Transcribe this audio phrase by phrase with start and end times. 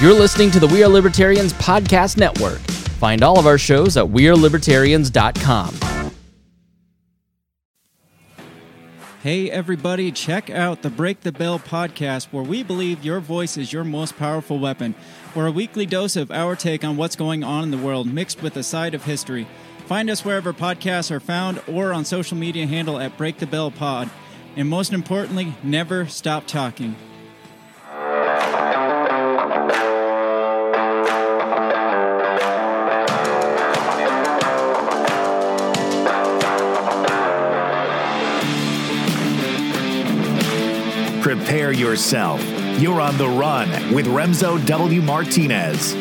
[0.00, 2.60] You're listening to the We Are Libertarians Podcast Network.
[3.00, 5.74] Find all of our shows at WeareLibertarians.com.
[9.22, 13.74] Hey, everybody, check out the Break the Bell podcast, where we believe your voice is
[13.74, 14.94] your most powerful weapon.
[15.34, 18.40] For a weekly dose of our take on what's going on in the world, mixed
[18.40, 19.46] with a side of history.
[19.84, 23.70] Find us wherever podcasts are found or on social media handle at Break the Bell
[23.70, 24.08] Pod.
[24.56, 26.96] And most importantly, never stop talking.
[41.30, 42.42] Prepare yourself.
[42.80, 45.00] You're on the run with Remso W.
[45.00, 45.94] Martinez.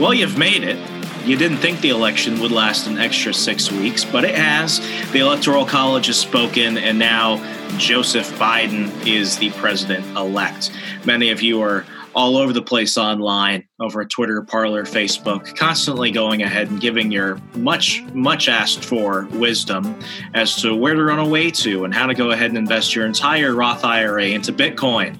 [0.00, 0.78] Well, you've made it.
[1.26, 4.80] You didn't think the election would last an extra six weeks, but it has.
[5.12, 7.36] The Electoral College has spoken, and now
[7.76, 10.70] Joseph Biden is the president elect.
[11.04, 11.84] Many of you are
[12.14, 17.36] all over the place online, over Twitter, Parler, Facebook, constantly going ahead and giving your
[17.54, 19.98] much, much asked for wisdom
[20.34, 23.06] as to where to run away to and how to go ahead and invest your
[23.06, 25.16] entire Roth IRA into Bitcoin.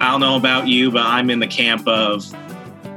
[0.00, 2.24] I don't know about you, but I'm in the camp of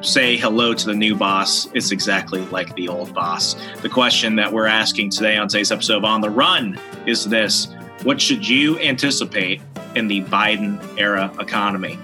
[0.02, 1.68] say hello to the new boss.
[1.73, 3.56] It's exactly like the old boss.
[3.81, 7.70] The question that we're asking today on today's episode of On the Run is this
[8.03, 9.62] What should you anticipate
[9.95, 11.97] in the Biden era economy?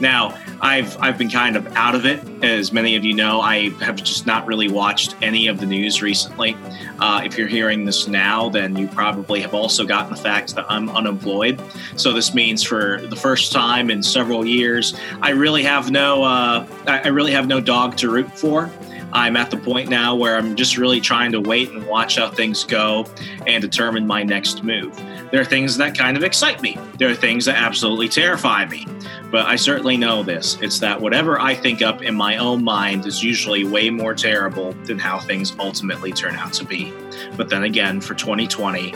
[0.00, 3.40] Now, I've I've been kind of out of it, as many of you know.
[3.40, 6.56] I have just not really watched any of the news recently.
[6.98, 10.66] Uh, if you're hearing this now, then you probably have also gotten the fact that
[10.68, 11.60] I'm unemployed.
[11.96, 16.66] So this means for the first time in several years, I really have no uh,
[16.86, 18.70] I really have no dog to root for.
[19.12, 22.30] I'm at the point now where I'm just really trying to wait and watch how
[22.30, 23.06] things go
[23.46, 24.98] and determine my next move.
[25.30, 26.78] There are things that kind of excite me.
[26.98, 28.86] There are things that absolutely terrify me.
[29.30, 30.56] But I certainly know this.
[30.60, 34.72] It's that whatever I think up in my own mind is usually way more terrible
[34.84, 36.92] than how things ultimately turn out to be.
[37.36, 38.94] But then again, for 2020,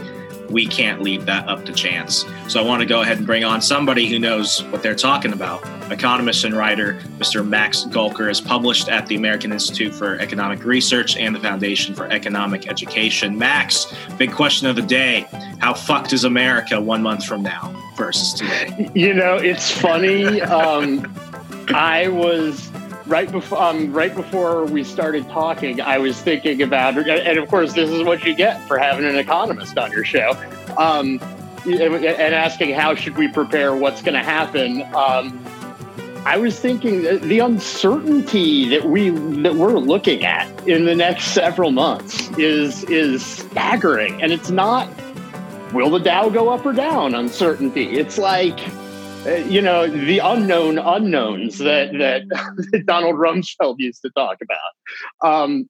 [0.50, 2.24] we can't leave that up to chance.
[2.48, 5.32] So I want to go ahead and bring on somebody who knows what they're talking
[5.32, 5.62] about.
[5.90, 7.46] Economist and writer Mr.
[7.46, 12.06] Max Gulker is published at the American Institute for Economic Research and the Foundation for
[12.06, 13.36] Economic Education.
[13.36, 15.26] Max, big question of the day
[15.58, 18.90] How fucked is America one month from now versus today?
[18.94, 20.40] You know, it's funny.
[20.42, 21.12] Um,
[21.68, 22.70] I was
[23.06, 27.72] right before um, right before we started talking, I was thinking about, and of course,
[27.72, 30.30] this is what you get for having an economist on your show,
[30.76, 31.20] um,
[31.64, 34.82] and asking how should we prepare, what's going to happen.
[34.94, 35.44] Um,
[36.26, 39.10] I was thinking the uncertainty that we
[39.42, 44.88] that we're looking at in the next several months is is staggering, and it's not.
[45.72, 47.14] Will the Dow go up or down?
[47.14, 47.90] Uncertainty.
[47.90, 48.58] It's like
[49.26, 55.28] you know the unknown unknowns that that Donald Rumsfeld used to talk about.
[55.28, 55.68] Um,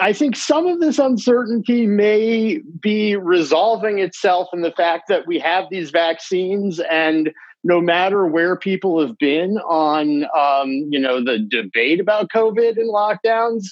[0.00, 5.38] I think some of this uncertainty may be resolving itself in the fact that we
[5.38, 7.32] have these vaccines, and
[7.64, 12.90] no matter where people have been on, um, you know, the debate about COVID and
[12.90, 13.64] lockdowns,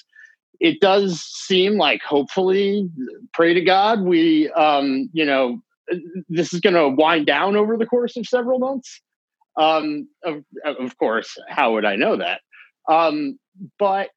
[0.60, 2.90] it does seem like hopefully,
[3.32, 5.62] pray to God, we, um, you know,
[6.28, 9.00] this is going to wind down over the course of several months.
[9.56, 12.40] Um, of, of course, how would I know that?
[12.88, 13.38] Um,
[13.78, 14.10] but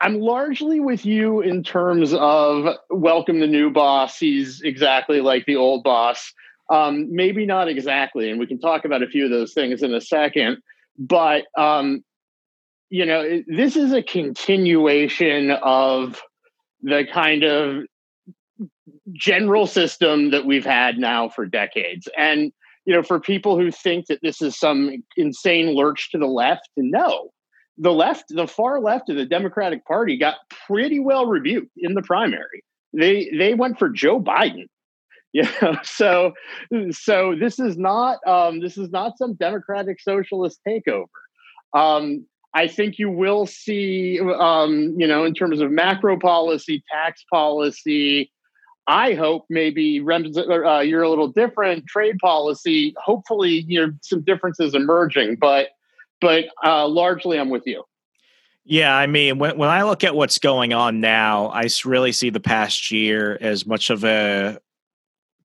[0.00, 4.18] I'm largely with you in terms of welcome the new boss.
[4.18, 6.32] He's exactly like the old boss.
[6.70, 9.92] Um, maybe not exactly, and we can talk about a few of those things in
[9.94, 10.58] a second.
[10.98, 12.04] But um,
[12.90, 16.22] you know, this is a continuation of
[16.82, 17.84] the kind of
[19.12, 22.08] general system that we've had now for decades.
[22.16, 22.52] And,
[22.84, 26.68] you know, for people who think that this is some insane lurch to the left,
[26.76, 27.30] no.
[27.76, 32.02] The left, the far left of the Democratic Party got pretty well rebuked in the
[32.02, 32.64] primary.
[32.92, 34.66] They they went for Joe Biden.
[35.34, 36.32] You know, so
[36.90, 41.04] so this is not um, this is not some democratic socialist takeover.
[41.74, 47.24] Um, I think you will see, um, you know, in terms of macro policy, tax
[47.30, 48.32] policy,
[48.88, 52.94] I hope maybe uh, you're a little different trade policy.
[52.96, 55.68] Hopefully, you know some differences emerging, but
[56.22, 57.84] but uh, largely, I'm with you.
[58.64, 62.30] Yeah, I mean, when when I look at what's going on now, I really see
[62.30, 64.58] the past year as much of a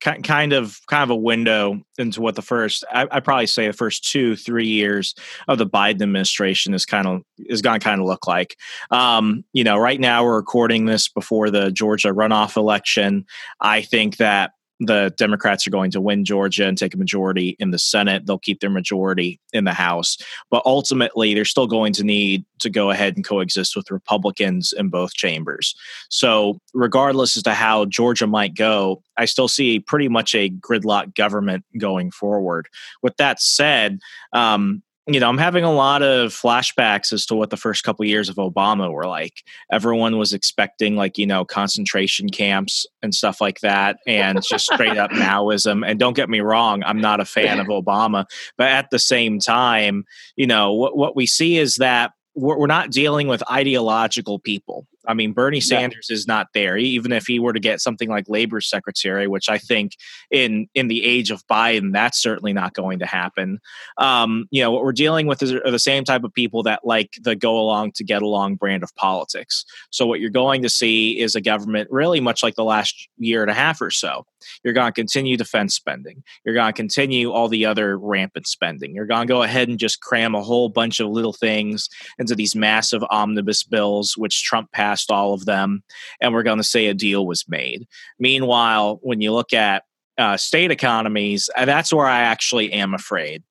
[0.04, 3.74] kind of kind of a window into what the first I, I probably say the
[3.74, 5.16] first two three years
[5.48, 8.58] of the Biden administration is kind of is going to kind of look like.
[8.92, 13.26] Um, you know, right now we're recording this before the Georgia runoff election.
[13.62, 14.52] I think that
[14.86, 18.26] the Democrats are going to win Georgia and take a majority in the Senate.
[18.26, 20.18] They'll keep their majority in the House.
[20.50, 24.90] But ultimately, they're still going to need to go ahead and coexist with Republicans in
[24.90, 25.76] both chambers.
[26.10, 31.16] So, regardless as to how Georgia might go, I still see pretty much a gridlock
[31.16, 32.68] government going forward.
[33.02, 34.00] With that said,
[34.32, 38.04] um, you know, I'm having a lot of flashbacks as to what the first couple
[38.04, 39.44] of years of Obama were like.
[39.70, 44.98] Everyone was expecting like, you know, concentration camps and stuff like that and just straight
[44.98, 45.86] up Maoism.
[45.86, 48.26] And don't get me wrong, I'm not a fan of Obama,
[48.58, 50.06] but at the same time,
[50.38, 54.88] you know, what what we see is that we're, we're not dealing with ideological people.
[55.08, 56.14] I mean, Bernie Sanders yeah.
[56.14, 56.78] is not there.
[56.78, 59.98] Even if he were to get something like labor secretary, which I think
[60.32, 63.60] in in the age of Biden, that's certainly not going to happen.
[63.98, 66.82] Um, you know, what we're dealing with is are the same type of people that
[66.86, 69.66] like the go along to get along brand of politics.
[69.90, 73.42] So what you're going to see is a government really much like the last year
[73.42, 74.26] and a half or so.
[74.64, 76.24] You're going to continue defense spending.
[76.46, 78.94] You're going to continue all the other rampant spending.
[78.94, 81.90] You're going to go ahead and just cram a whole bunch of little things
[82.20, 85.84] into these massive omnibus bills, which Trump passed all of them,
[86.22, 87.88] and we're going to say a deal was made.
[88.20, 89.84] Meanwhile, when you look at
[90.18, 93.44] uh, state economies, uh, that's where I actually am afraid.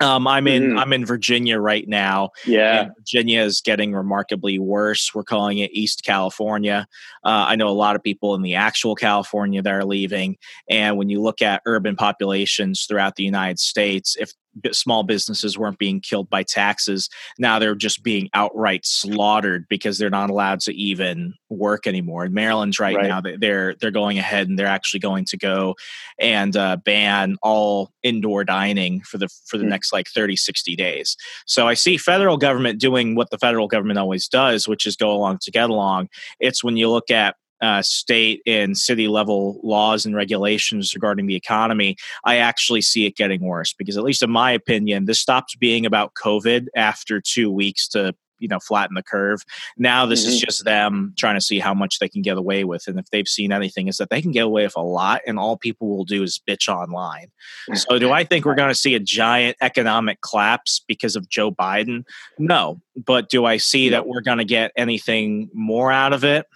[0.00, 0.78] Um, I'm in mm-hmm.
[0.78, 2.30] I'm in Virginia right now.
[2.44, 5.14] Yeah, Virginia is getting remarkably worse.
[5.14, 6.86] We're calling it East California.
[7.24, 10.38] Uh, I know a lot of people in the actual California that are leaving.
[10.68, 14.32] And when you look at urban populations throughout the United States, if
[14.72, 17.08] small businesses weren't being killed by taxes.
[17.38, 22.24] Now they're just being outright slaughtered because they're not allowed to even work anymore.
[22.24, 23.08] In Maryland's right, right.
[23.08, 25.76] now they're they're going ahead and they're actually going to go
[26.18, 29.70] and uh, ban all indoor dining for the for the mm.
[29.70, 31.16] next like 30 60 days.
[31.46, 35.12] So I see federal government doing what the federal government always does, which is go
[35.12, 36.08] along to get along.
[36.40, 41.36] It's when you look at uh, state and city level laws and regulations regarding the
[41.36, 45.54] economy, I actually see it getting worse because, at least in my opinion, this stops
[45.54, 49.44] being about COVID after two weeks to you know flatten the curve.
[49.78, 50.30] Now this mm-hmm.
[50.30, 53.06] is just them trying to see how much they can get away with, and if
[53.10, 55.88] they've seen anything, is that they can get away with a lot, and all people
[55.88, 57.28] will do is bitch online.
[57.74, 61.52] So, do I think we're going to see a giant economic collapse because of Joe
[61.52, 62.04] Biden?
[62.38, 66.46] No, but do I see that we're going to get anything more out of it?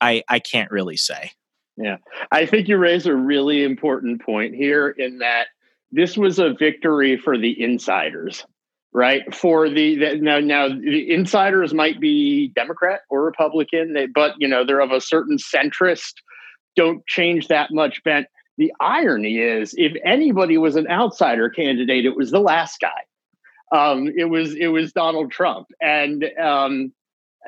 [0.00, 1.32] I I can't really say.
[1.76, 1.98] Yeah,
[2.32, 5.48] I think you raise a really important point here in that
[5.92, 8.44] this was a victory for the insiders,
[8.92, 9.22] right?
[9.34, 14.48] For the, the now now the insiders might be Democrat or Republican, they, but you
[14.48, 16.14] know they're of a certain centrist.
[16.76, 18.26] Don't change that much bent.
[18.58, 23.02] The irony is, if anybody was an outsider candidate, it was the last guy.
[23.76, 26.92] Um, it was it was Donald Trump, and um,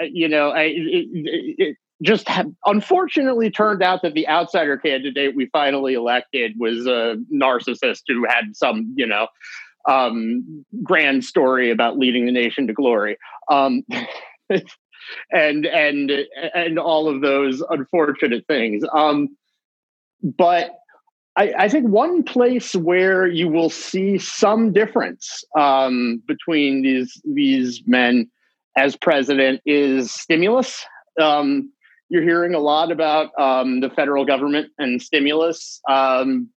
[0.00, 1.08] you know, I, it,
[1.58, 2.28] it, just
[2.64, 8.54] unfortunately turned out that the outsider candidate we finally elected was a narcissist who had
[8.54, 9.26] some, you know,
[9.88, 13.16] um, grand story about leading the nation to glory.
[13.50, 13.84] Um,
[15.32, 16.12] and and
[16.54, 18.84] and all of those unfortunate things.
[18.92, 19.36] Um,
[20.22, 20.70] but
[21.36, 27.82] I, I, think one place where you will see some difference um, between these these
[27.86, 28.30] men
[28.76, 30.84] as president is stimulus.
[31.20, 31.72] Um,
[32.08, 36.48] you're hearing a lot about um, the federal government and stimulus um,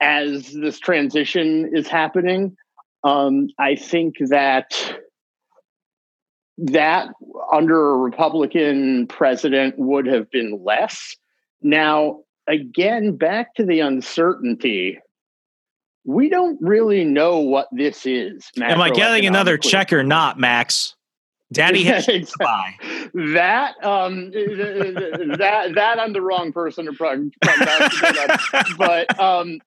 [0.00, 2.56] as this transition is happening.
[3.04, 4.98] Um, I think that
[6.58, 7.08] that
[7.52, 11.16] under a Republican president would have been less.
[11.62, 14.98] Now, again, back to the uncertainty.
[16.04, 18.50] We don't really know what this is.
[18.60, 20.96] Am I getting another check or not, Max?
[21.52, 22.06] Daddy has
[23.14, 29.60] that um that that I'm the wrong person to prognosticate, but um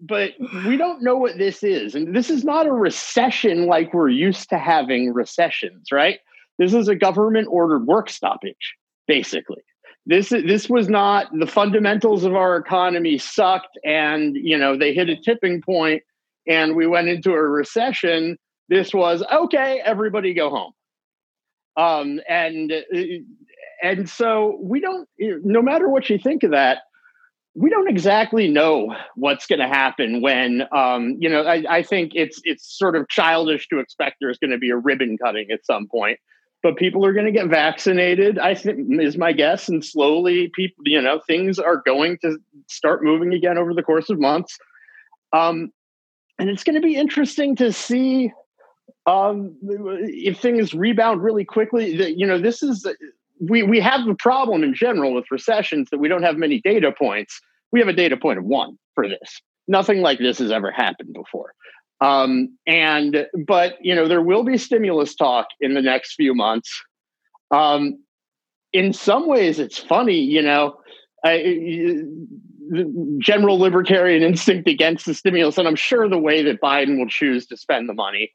[0.00, 0.32] but
[0.66, 4.48] we don't know what this is, and this is not a recession like we're used
[4.48, 6.18] to having recessions, right?
[6.58, 8.74] This is a government ordered work stoppage,
[9.06, 9.62] basically.
[10.06, 15.10] This this was not the fundamentals of our economy sucked, and you know they hit
[15.10, 16.02] a tipping point,
[16.48, 18.38] and we went into a recession.
[18.70, 19.82] This was okay.
[19.84, 20.72] Everybody go home
[21.76, 22.98] um, and uh,
[23.82, 25.08] and so we don't.
[25.18, 26.78] No matter what you think of that,
[27.54, 31.42] we don't exactly know what's going to happen when um, you know.
[31.42, 34.76] I, I think it's it's sort of childish to expect there's going to be a
[34.76, 36.18] ribbon cutting at some point
[36.62, 40.82] but people are going to get vaccinated i think is my guess and slowly people
[40.84, 42.38] you know things are going to
[42.68, 44.56] start moving again over the course of months
[45.32, 45.70] um,
[46.38, 48.32] and it's going to be interesting to see
[49.06, 52.86] um, if things rebound really quickly, you know, this is
[53.40, 56.92] we we have the problem in general with recessions that we don't have many data
[56.96, 57.40] points.
[57.72, 59.40] we have a data point of one for this.
[59.66, 61.52] Nothing like this has ever happened before.
[62.00, 66.82] Um, and but you know there will be stimulus talk in the next few months.
[67.50, 68.02] Um,
[68.72, 70.18] in some ways, it's funny.
[70.18, 70.76] You know,
[71.24, 72.02] I,
[73.18, 77.46] general libertarian instinct against the stimulus, and I'm sure the way that Biden will choose
[77.46, 78.32] to spend the money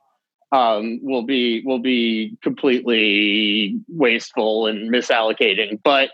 [0.52, 5.80] um, will be will be completely wasteful and misallocating.
[5.84, 6.12] But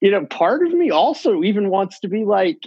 [0.00, 2.58] you know, part of me also even wants to be like,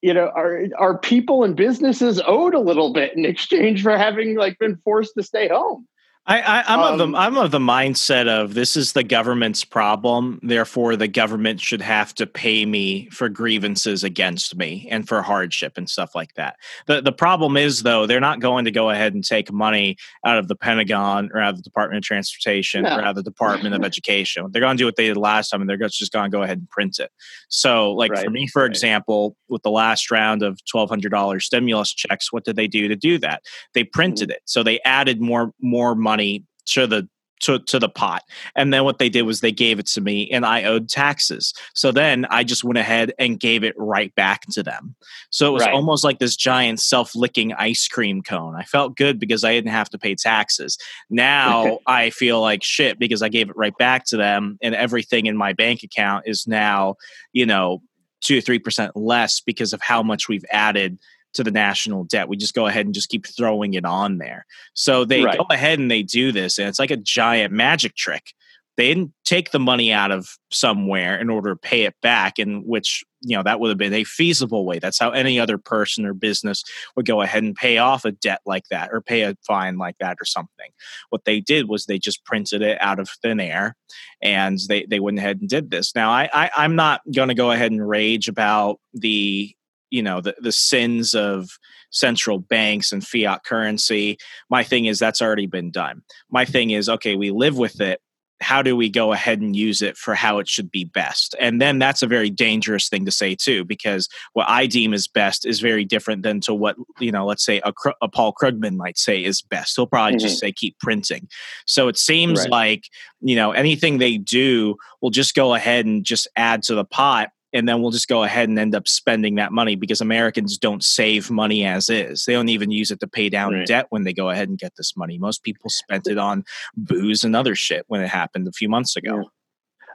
[0.00, 4.36] you know, are are people and businesses owed a little bit in exchange for having
[4.36, 5.86] like been forced to stay home?
[6.28, 9.02] I, I, am um, of the um, I'm of the mindset of this is the
[9.02, 15.08] government's problem, therefore the government should have to pay me for grievances against me and
[15.08, 16.56] for hardship and stuff like that.
[16.86, 20.36] The the problem is though they're not going to go ahead and take money out
[20.36, 22.98] of the Pentagon or out of the Department of Transportation no.
[22.98, 24.46] or out of the Department of Education.
[24.50, 26.42] They're going to do what they did last time, and they're just going to go
[26.42, 27.10] ahead and print it.
[27.48, 28.22] So, like right.
[28.22, 28.70] for me, for right.
[28.70, 32.86] example, with the last round of twelve hundred dollars stimulus checks, what did they do
[32.86, 33.44] to do that?
[33.72, 34.34] They printed mm-hmm.
[34.34, 37.08] it, so they added more more money money to the
[37.40, 38.24] to, to the pot.
[38.56, 41.54] And then what they did was they gave it to me and I owed taxes.
[41.72, 44.96] So then I just went ahead and gave it right back to them.
[45.30, 45.72] So it was right.
[45.72, 48.56] almost like this giant self licking ice cream cone.
[48.56, 50.78] I felt good because I didn't have to pay taxes.
[51.10, 55.26] Now I feel like shit because I gave it right back to them and everything
[55.26, 56.96] in my bank account is now,
[57.32, 57.82] you know,
[58.20, 60.98] two or three percent less because of how much we've added
[61.34, 62.28] to the national debt.
[62.28, 64.46] We just go ahead and just keep throwing it on there.
[64.74, 65.38] So they right.
[65.38, 68.32] go ahead and they do this, and it's like a giant magic trick.
[68.76, 72.60] They didn't take the money out of somewhere in order to pay it back, in
[72.64, 74.78] which you know that would have been a feasible way.
[74.78, 76.62] That's how any other person or business
[76.94, 79.96] would go ahead and pay off a debt like that or pay a fine like
[79.98, 80.70] that or something.
[81.10, 83.74] What they did was they just printed it out of thin air,
[84.22, 85.92] and they they went ahead and did this.
[85.96, 89.54] Now I, I I'm not going to go ahead and rage about the
[89.90, 91.48] you know the, the sins of
[91.90, 94.18] central banks and fiat currency
[94.50, 96.02] my thing is that's already been done.
[96.30, 98.00] My thing is okay we live with it.
[98.40, 101.34] How do we go ahead and use it for how it should be best?
[101.40, 105.08] And then that's a very dangerous thing to say too because what i deem is
[105.08, 108.76] best is very different than to what you know let's say a, a paul krugman
[108.76, 109.74] might say is best.
[109.76, 110.26] He'll probably mm-hmm.
[110.26, 111.28] just say keep printing.
[111.66, 112.50] So it seems right.
[112.50, 112.84] like
[113.20, 117.30] you know anything they do will just go ahead and just add to the pot
[117.52, 120.84] and then we'll just go ahead and end up spending that money because Americans don't
[120.84, 122.24] save money as is.
[122.24, 123.66] They don't even use it to pay down right.
[123.66, 125.18] debt when they go ahead and get this money.
[125.18, 126.44] Most people spent it on
[126.76, 129.16] booze and other shit when it happened a few months ago.
[129.16, 129.22] Yeah.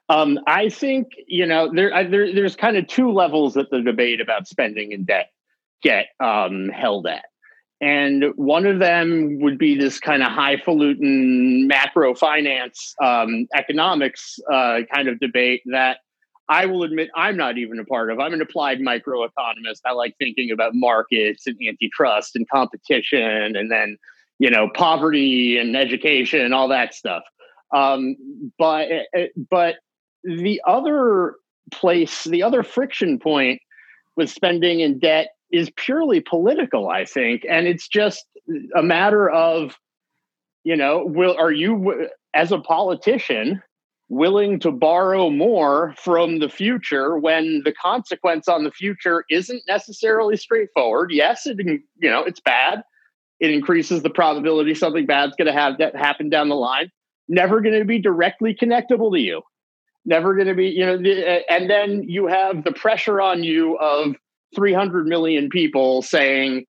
[0.10, 3.82] Um, I think you know there, I, there, there's kind of two levels that the
[3.82, 5.30] debate about spending and debt
[5.82, 7.26] get um, held at.
[7.80, 14.80] And one of them would be this kind of highfalutin macro finance um, economics uh,
[14.94, 15.98] kind of debate that
[16.50, 18.20] I will admit I'm not even a part of.
[18.20, 19.82] I'm an applied microeconomist.
[19.86, 23.98] I like thinking about markets and antitrust and competition and then,
[24.40, 27.24] you know, poverty and education and all that stuff.
[27.74, 28.16] Um,
[28.58, 29.76] but eh, eh, but
[30.24, 31.36] the other
[31.72, 33.62] place, the other friction point
[34.16, 38.26] with spending and debt is purely political, I think, and it's just
[38.76, 39.78] a matter of,
[40.64, 43.62] you know, will are you as a politician
[44.14, 50.38] willing to borrow more from the future when the consequence on the future isn't necessarily
[50.38, 51.12] straightforward.
[51.12, 52.84] Yes, it you know it's bad.
[53.40, 56.92] It increases the probability something bad's going to have that happen down the line.
[57.28, 59.42] Never going to be directly connectable to you.
[60.06, 61.42] Never going to be you know.
[61.50, 64.16] And then you have the pressure on you of
[64.56, 66.66] 300 million people saying,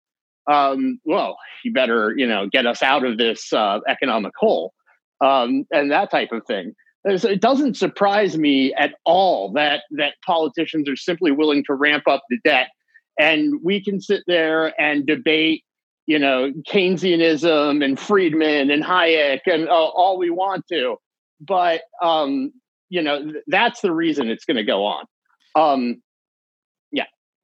[0.51, 4.73] um, "Well, you better you know get us out of this uh, economic hole."
[5.21, 10.89] Um, and that type of thing it doesn't surprise me at all that that politicians
[10.89, 12.69] are simply willing to ramp up the debt.
[13.19, 15.65] And we can sit there and debate
[16.07, 20.97] you know keynesianism and friedman and hayek and uh, all we want to.
[21.41, 22.53] But um
[22.89, 25.05] you know that's the reason it's going to go on.
[25.57, 26.03] Um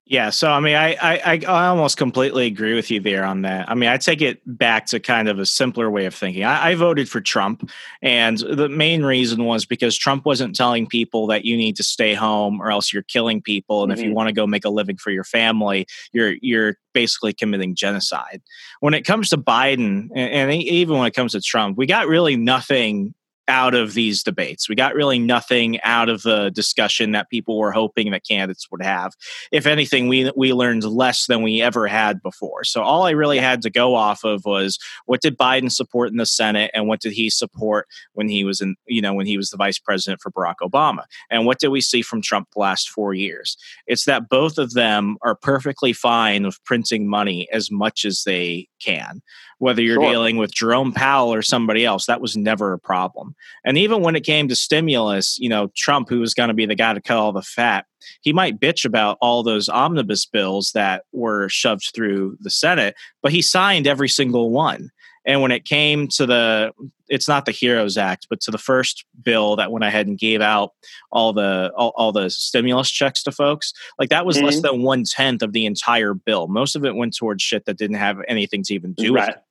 [0.08, 3.70] yeah, so I mean, I, I I almost completely agree with you there on that.
[3.70, 6.44] I mean, I take it back to kind of a simpler way of thinking.
[6.44, 11.26] I, I, voted for Trump, and the main reason was because Trump wasn't telling people
[11.26, 13.98] that you need to stay home or else you're killing people, and mm-hmm.
[13.98, 14.16] if you mm-hmm.
[14.16, 18.40] want to go make a living for your family, you're you're basically committing genocide.
[18.80, 22.08] When it comes to Biden, and, and even when it comes to Trump, we got
[22.08, 23.14] really nothing
[23.48, 24.68] out of these debates.
[24.68, 28.82] We got really nothing out of the discussion that people were hoping that candidates would
[28.82, 29.14] have.
[29.50, 32.64] If anything, we we learned less than we ever had before.
[32.64, 36.18] So all I really had to go off of was what did Biden support in
[36.18, 39.36] the Senate and what did he support when he was in you know when he
[39.36, 42.60] was the vice president for Barack Obama and what did we see from Trump the
[42.60, 43.56] last 4 years.
[43.86, 48.68] It's that both of them are perfectly fine with printing money as much as they
[48.80, 49.22] can
[49.58, 50.10] whether you're sure.
[50.10, 52.06] dealing with Jerome Powell or somebody else.
[52.06, 53.34] That was never a problem.
[53.64, 56.66] And even when it came to stimulus, you know, Trump, who was going to be
[56.66, 57.86] the guy to cut all the fat,
[58.20, 63.32] he might bitch about all those omnibus bills that were shoved through the Senate, but
[63.32, 64.90] he signed every single one.
[65.26, 66.72] And when it came to the,
[67.08, 70.40] it's not the Heroes Act, but to the first bill that went ahead and gave
[70.40, 70.72] out
[71.12, 74.46] all the all, all the stimulus checks to folks, like that was mm-hmm.
[74.46, 76.46] less than one tenth of the entire bill.
[76.46, 79.28] Most of it went towards shit that didn't have anything to even do right.
[79.28, 79.42] with it.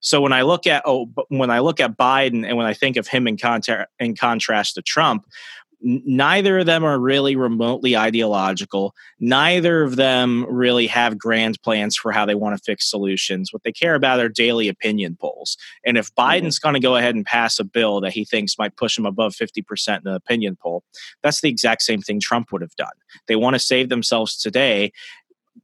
[0.00, 2.96] So when I look at oh, when I look at Biden and when I think
[2.96, 5.26] of him in, contra- in contrast to Trump,
[5.80, 8.94] neither of them are really remotely ideological.
[9.20, 13.52] Neither of them really have grand plans for how they want to fix solutions.
[13.52, 15.56] What they care about are daily opinion polls.
[15.84, 16.46] And if mm-hmm.
[16.46, 19.06] Biden's going to go ahead and pass a bill that he thinks might push him
[19.06, 20.82] above 50% in the opinion poll,
[21.22, 22.88] that's the exact same thing Trump would have done.
[23.28, 24.92] They want to save themselves today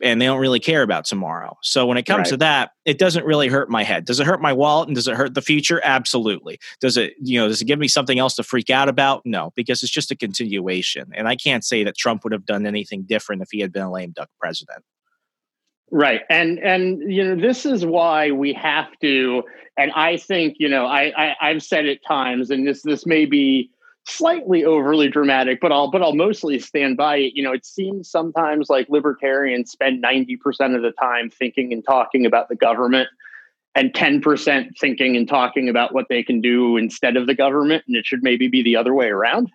[0.01, 1.57] and they don't really care about tomorrow.
[1.63, 2.31] So when it comes right.
[2.31, 4.05] to that, it doesn't really hurt my head.
[4.05, 5.81] Does it hurt my wallet and does it hurt the future?
[5.85, 6.59] Absolutely.
[6.81, 9.23] Does it, you know, does it give me something else to freak out about?
[9.25, 11.11] No, because it's just a continuation.
[11.15, 13.83] And I can't say that Trump would have done anything different if he had been
[13.83, 14.85] a lame duck president.
[15.91, 16.23] Right.
[16.31, 19.43] And and you know, this is why we have to
[19.77, 23.27] and I think, you know, I, I I've said it times and this this may
[23.27, 23.71] be
[24.07, 27.33] slightly overly dramatic, but I'll but I'll mostly stand by it.
[27.35, 30.39] You know, it seems sometimes like libertarians spend 90%
[30.75, 33.09] of the time thinking and talking about the government
[33.75, 37.85] and 10% thinking and talking about what they can do instead of the government.
[37.87, 39.51] And it should maybe be the other way around.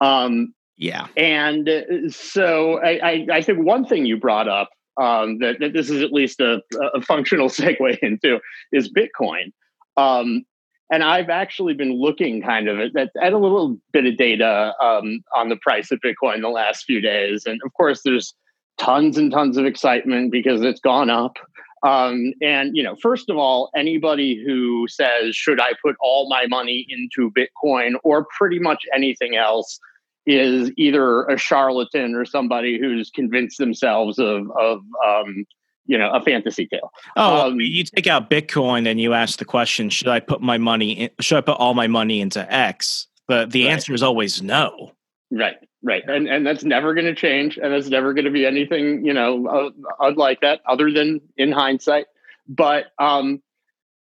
[0.00, 1.08] Um, yeah.
[1.16, 5.72] And uh, so I, I, I think one thing you brought up um, that, that,
[5.72, 6.62] this is at least a,
[6.94, 8.38] a functional segue into
[8.72, 9.52] is Bitcoin.
[9.96, 10.44] Um,
[10.90, 15.22] and I've actually been looking kind of at, at a little bit of data um,
[15.34, 17.46] on the price of Bitcoin the last few days.
[17.46, 18.34] And of course, there's
[18.78, 21.36] tons and tons of excitement because it's gone up.
[21.82, 26.46] Um, and, you know, first of all, anybody who says, should I put all my
[26.46, 29.78] money into Bitcoin or pretty much anything else
[30.26, 35.46] is either a charlatan or somebody who's convinced themselves of, of um,
[35.90, 36.92] you know a fantasy tale.
[37.16, 40.56] Oh, um, you take out Bitcoin and you ask the question: Should I put my
[40.56, 40.92] money?
[40.92, 43.08] In, should I put all my money into X?
[43.26, 43.72] But the right.
[43.72, 44.92] answer is always no.
[45.32, 48.46] Right, right, and and that's never going to change, and that's never going to be
[48.46, 52.06] anything you know uh, unlike that, other than in hindsight.
[52.48, 53.42] But um,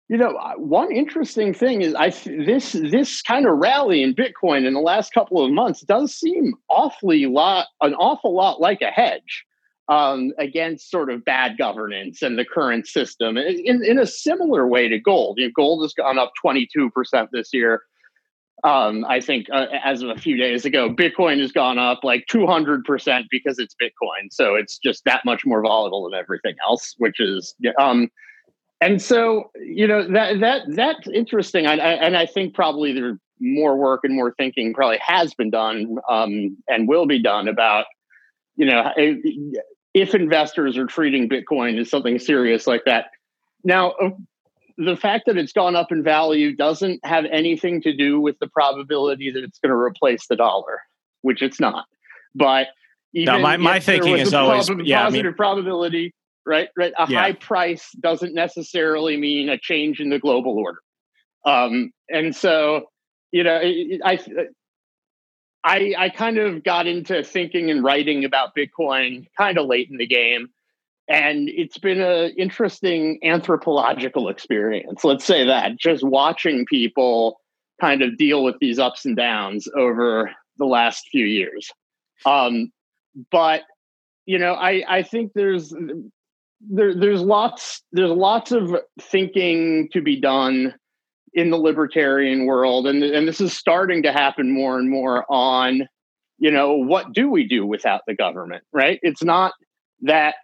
[0.10, 4.68] you know, uh, one interesting thing is I this this kind of rally in Bitcoin
[4.68, 8.92] in the last couple of months does seem awfully lot an awful lot like a
[8.92, 9.46] hedge
[9.90, 14.88] um, against sort of bad governance and the current system in, in a similar way
[14.88, 15.40] to gold.
[15.40, 16.92] You know, gold has gone up 22%
[17.32, 17.82] this year.
[18.64, 22.26] Um, I think uh, as of a few days ago, Bitcoin has gone up like
[22.30, 22.84] 200%
[23.32, 24.32] because it's Bitcoin.
[24.32, 28.10] So it's just that much more volatile than everything else, which is, um,
[28.82, 31.68] and so, you know, that, that, that's interesting.
[31.68, 35.50] I, I, and I think probably there more work and more thinking probably has been
[35.50, 37.86] done um, and will be done about
[38.56, 38.92] you know
[40.02, 43.06] if investors are treating Bitcoin as something serious like that.
[43.64, 43.94] Now,
[44.78, 48.48] the fact that it's gone up in value doesn't have anything to do with the
[48.48, 50.82] probability that it's going to replace the dollar,
[51.22, 51.86] which it's not.
[52.34, 52.68] But
[53.14, 56.14] even my, my thinking is always prob- yeah, positive I mean, probability,
[56.46, 56.70] right?
[56.78, 56.94] Right.
[56.98, 57.22] A yeah.
[57.22, 60.80] high price doesn't necessarily mean a change in the global order.
[61.46, 62.90] Um, and so,
[63.32, 63.60] you know,
[64.04, 64.20] I
[65.64, 69.98] I, I kind of got into thinking and writing about Bitcoin kind of late in
[69.98, 70.50] the game.
[71.08, 75.04] And it's been an interesting anthropological experience.
[75.04, 77.42] Let's say that just watching people
[77.82, 81.72] kind of deal with these ups and downs over the last few years.
[82.26, 82.72] Um,
[83.32, 83.64] but
[84.26, 85.74] you know, I, I think there's
[86.62, 90.76] there, there's lots there's lots of thinking to be done
[91.34, 95.88] in the libertarian world and and this is starting to happen more and more on
[96.38, 99.00] you know what do we do without the government right?
[99.02, 99.54] It's not
[100.02, 100.36] that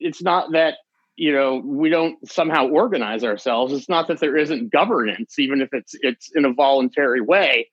[0.00, 0.74] it's not that
[1.16, 3.72] you know we don't somehow organize ourselves.
[3.72, 7.70] It's not that there isn't governance even if it's it's in a voluntary way.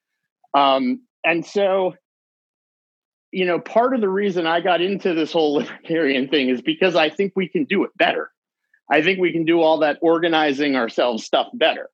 [0.54, 1.96] Um and so
[3.32, 6.96] you know part of the reason i got into this whole libertarian thing is because
[6.96, 8.30] i think we can do it better.
[8.92, 11.90] I think we can do all that organizing ourselves stuff better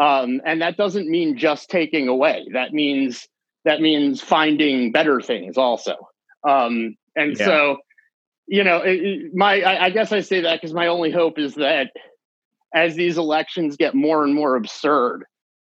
[0.00, 2.46] Um, and that doesn't mean just taking away.
[2.52, 3.28] That means
[3.64, 5.96] that means finding better things also.
[6.46, 7.44] Um, and yeah.
[7.46, 7.76] so,
[8.46, 11.54] you know, it, my I, I guess I say that because my only hope is
[11.54, 11.92] that
[12.74, 15.24] as these elections get more and more absurd,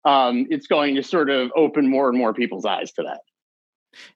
[0.06, 3.20] um, it's going to sort of open more and more people's eyes to that.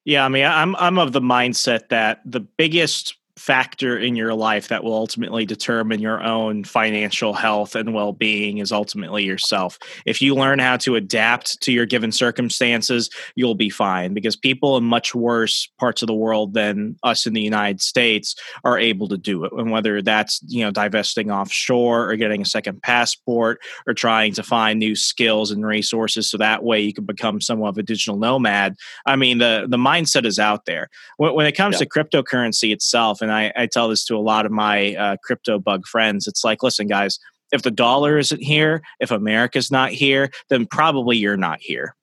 [0.05, 4.67] Yeah, I mean, I'm I'm of the mindset that the biggest factor in your life
[4.67, 9.80] that will ultimately determine your own financial health and well being is ultimately yourself.
[10.06, 14.75] If you learn how to adapt to your given circumstances, you'll be fine because people
[14.75, 19.08] in much worse parts of the world than us in the United States are able
[19.08, 19.54] to do it.
[19.54, 24.43] And whether that's, you know, divesting offshore or getting a second passport or trying to
[24.43, 28.17] find new skills and resources so that way you can become somewhat of a digital
[28.17, 28.75] nomad.
[29.06, 30.89] I mean, the, the mindset is out there.
[31.15, 31.80] When, when it comes yeah.
[31.80, 35.17] to cryptocurrency itself, and and I, I tell this to a lot of my uh,
[35.23, 36.27] crypto bug friends.
[36.27, 37.19] It's like, listen, guys,
[37.51, 41.95] if the dollar isn't here, if America's not here, then probably you're not here.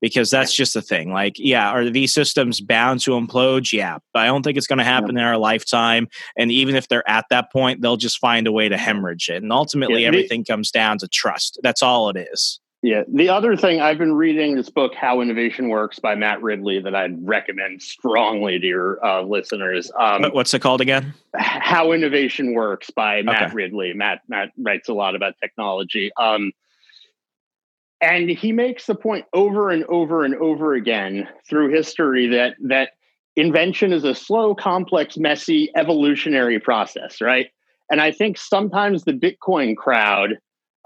[0.00, 1.12] Because that's just the thing.
[1.12, 3.72] Like, yeah, are these systems bound to implode?
[3.72, 5.22] Yeah, but I don't think it's going to happen yeah.
[5.22, 6.06] in our lifetime.
[6.36, 9.42] And even if they're at that point, they'll just find a way to hemorrhage it.
[9.42, 11.58] And ultimately, yeah, everything comes down to trust.
[11.64, 12.60] That's all it is.
[12.80, 13.02] Yeah.
[13.12, 16.94] The other thing I've been reading this book, How Innovation Works by Matt Ridley, that
[16.94, 19.90] I'd recommend strongly to your uh, listeners.
[19.98, 21.12] Um, What's it called again?
[21.34, 23.54] How Innovation Works by Matt okay.
[23.54, 23.94] Ridley.
[23.94, 26.12] Matt Matt writes a lot about technology.
[26.16, 26.52] Um,
[28.00, 32.90] and he makes the point over and over and over again through history that that
[33.34, 37.48] invention is a slow, complex, messy, evolutionary process, right?
[37.90, 40.38] And I think sometimes the Bitcoin crowd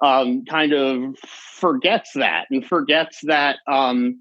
[0.02, 4.20] um, kind of forgets that and forgets that um,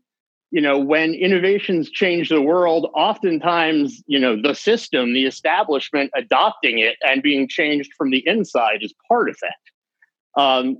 [0.51, 6.77] you know when innovations change the world oftentimes you know the system the establishment adopting
[6.77, 10.77] it and being changed from the inside is part of that um,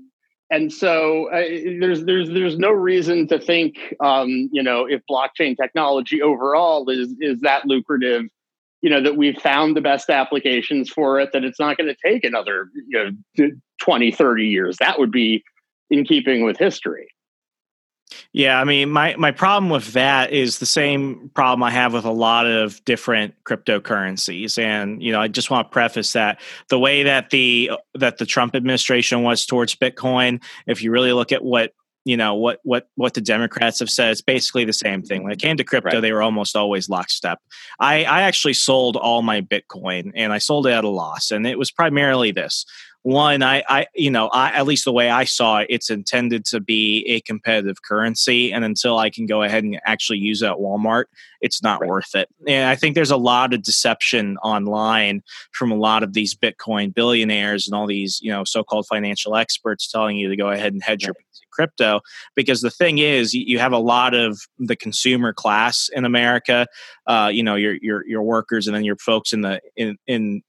[0.52, 1.42] and so uh,
[1.80, 7.16] there's there's there's no reason to think um, you know if blockchain technology overall is
[7.20, 8.26] is that lucrative
[8.82, 12.10] you know that we've found the best applications for it that it's not going to
[12.10, 13.50] take another you know
[13.82, 14.78] 20 30 years.
[14.78, 15.44] That would be
[15.90, 17.08] in keeping with history.
[18.34, 22.06] Yeah, I mean, my my problem with that is the same problem I have with
[22.06, 26.40] a lot of different cryptocurrencies, and you know, I just want to preface that
[26.70, 31.32] the way that the that the Trump administration was towards Bitcoin, if you really look
[31.32, 31.74] at what
[32.06, 34.12] you know what what what the Democrats have said.
[34.12, 35.24] It's basically the same thing.
[35.24, 36.02] When it came to crypto, right.
[36.02, 37.40] they were almost always lockstep.
[37.80, 41.46] I I actually sold all my Bitcoin and I sold it at a loss, and
[41.46, 42.66] it was primarily this.
[43.04, 46.46] One, I, I, you know, I, at least the way I saw it, it's intended
[46.46, 50.50] to be a competitive currency, and until I can go ahead and actually use it
[50.50, 51.06] at Walmart,
[51.42, 51.90] it's not right.
[51.90, 52.30] worth it.
[52.48, 56.94] And I think there's a lot of deception online from a lot of these Bitcoin
[56.94, 60.84] billionaires and all these, you know, so-called financial experts telling you to go ahead and
[60.84, 61.08] hedge right.
[61.08, 61.16] your
[61.52, 62.02] crypto
[62.36, 66.66] because the thing is you have a lot of the consumer class in america
[67.08, 70.42] uh, you know your your your workers and then your folks in the in in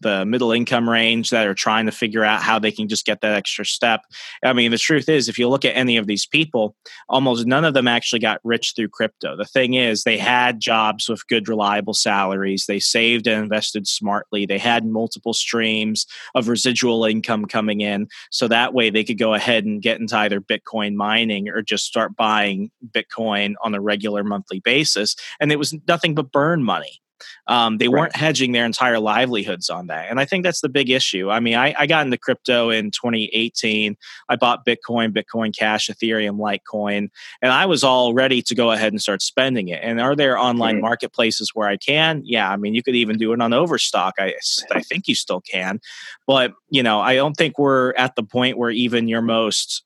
[0.00, 3.20] the middle income range that are trying to figure out how they can just get
[3.20, 4.02] that extra step.
[4.44, 6.74] I mean, the truth is, if you look at any of these people,
[7.08, 9.36] almost none of them actually got rich through crypto.
[9.36, 12.64] The thing is, they had jobs with good, reliable salaries.
[12.66, 14.46] They saved and invested smartly.
[14.46, 18.08] They had multiple streams of residual income coming in.
[18.30, 21.84] So that way they could go ahead and get into either Bitcoin mining or just
[21.84, 25.16] start buying Bitcoin on a regular monthly basis.
[25.40, 27.00] And it was nothing but burn money.
[27.46, 28.00] Um, they right.
[28.00, 30.10] weren't hedging their entire livelihoods on that.
[30.10, 31.30] And I think that's the big issue.
[31.30, 33.96] I mean, I, I, got into crypto in 2018.
[34.28, 37.08] I bought Bitcoin, Bitcoin Cash, Ethereum, Litecoin,
[37.42, 39.80] and I was all ready to go ahead and start spending it.
[39.82, 42.22] And are there online marketplaces where I can?
[42.24, 44.14] Yeah, I mean, you could even do it on Overstock.
[44.18, 44.34] I,
[44.72, 45.80] I think you still can.
[46.26, 49.84] But, you know, I don't think we're at the point where even your most,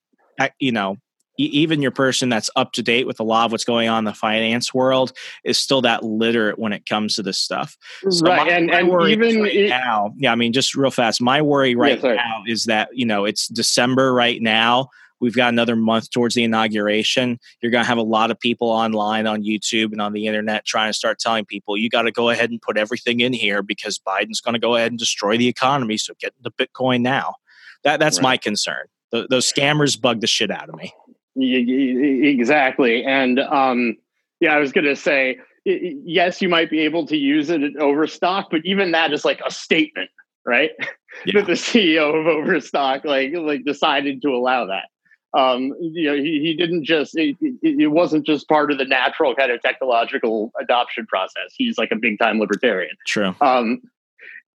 [0.59, 0.97] you know,
[1.47, 4.05] even your person that's up to date with a lot of what's going on in
[4.05, 5.13] the finance world
[5.45, 7.77] is still that literate when it comes to this stuff.
[8.09, 10.91] So right, my, and, my and even right it, now, yeah, I mean, just real
[10.91, 11.21] fast.
[11.21, 14.89] My worry right yeah, now is that you know it's December right now.
[15.21, 17.39] We've got another month towards the inauguration.
[17.61, 20.65] You're going to have a lot of people online on YouTube and on the internet
[20.65, 23.63] trying to start telling people you got to go ahead and put everything in here
[23.63, 25.99] because Biden's going to go ahead and destroy the economy.
[25.99, 27.35] So get into Bitcoin now.
[27.85, 28.25] That that's right.
[28.25, 28.87] my concern.
[29.13, 30.95] The, those scammers bug the shit out of me.
[31.37, 33.05] Exactly.
[33.05, 33.97] And um,
[34.41, 37.77] yeah, I was going to say, yes, you might be able to use it at
[37.77, 40.11] Overstock, but even that is like a statement,
[40.47, 40.71] right?
[41.27, 41.41] Yeah.
[41.41, 44.85] that the CEO of Overstock like like decided to allow that.
[45.37, 49.35] Um, you know, he, he didn't just it, it, wasn't just part of the natural
[49.35, 51.53] kind of technological adoption process.
[51.57, 52.95] He's like a big time libertarian.
[53.07, 53.35] True.
[53.41, 53.83] Um,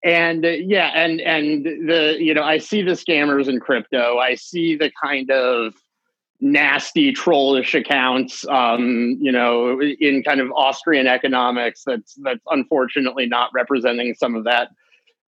[0.04, 4.18] and uh, yeah, and and the you know I see the scammers in crypto.
[4.18, 5.74] I see the kind of
[6.42, 11.84] nasty trollish accounts, um, you know, in kind of Austrian economics.
[11.86, 14.70] That's that's unfortunately not representing some of that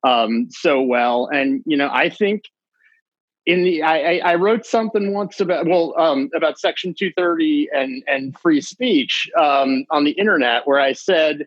[0.04, 1.30] um, so well.
[1.32, 2.44] And you know, I think
[3.46, 8.38] in the I, I wrote something once about well um, about Section 230 and and
[8.40, 11.46] free speech um, on the internet where I said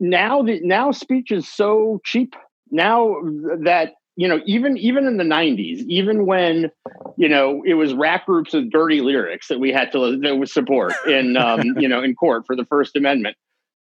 [0.00, 2.34] now the now speech is so cheap
[2.70, 3.16] now
[3.62, 6.70] that you know even even in the 90s even when
[7.16, 10.50] you know it was rap groups with dirty lyrics that we had to that would
[10.50, 13.36] support in um, you know in court for the First Amendment.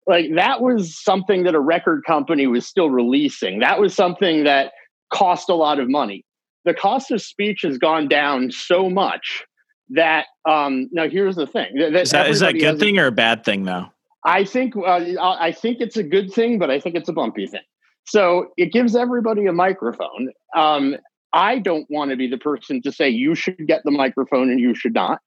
[0.06, 3.58] Like that was something that a record company was still releasing.
[3.58, 4.72] That was something that
[5.12, 6.24] cost a lot of money.
[6.64, 9.42] The cost of speech has gone down so much
[9.88, 13.06] that um, now here's the thing that is that, is that a good thing or
[13.06, 13.86] a bad thing though?
[14.22, 15.00] I think uh,
[15.40, 17.62] i think it's a good thing but i think it's a bumpy thing
[18.06, 20.30] so it gives everybody a microphone.
[20.54, 20.96] Um,
[21.32, 24.60] i don't want to be the person to say you should get the microphone and
[24.60, 25.20] you should not.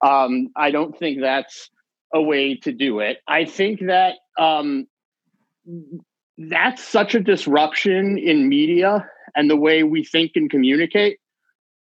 [0.00, 1.70] Um, i don't think that's
[2.12, 3.18] a way to do it.
[3.26, 4.86] I think that um,
[6.38, 11.18] that's such a disruption in media and the way we think and communicate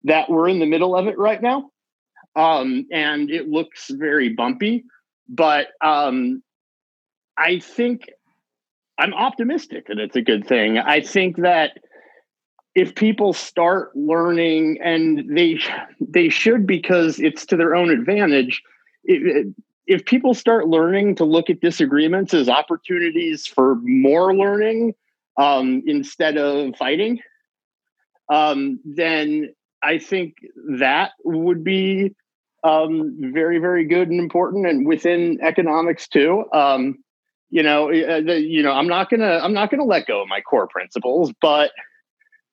[0.04, 1.70] that we're in the middle of it right now.
[2.34, 4.84] Um, and it looks very bumpy,
[5.28, 6.42] but um,
[7.36, 8.10] I think
[8.98, 10.78] I'm optimistic that it's a good thing.
[10.78, 11.78] I think that
[12.74, 15.58] if people start learning, and they
[16.00, 18.62] they should because it's to their own advantage.
[19.04, 19.54] It,
[19.86, 24.94] if people start learning to look at disagreements as opportunities for more learning
[25.36, 27.20] um, instead of fighting,
[28.28, 30.34] um, then I think
[30.78, 32.14] that would be
[32.64, 36.44] um, very, very good and important, and within economics too.
[36.52, 36.98] Um,
[37.50, 40.28] you know, uh, the, you know, I'm not gonna, I'm not gonna let go of
[40.28, 41.70] my core principles, but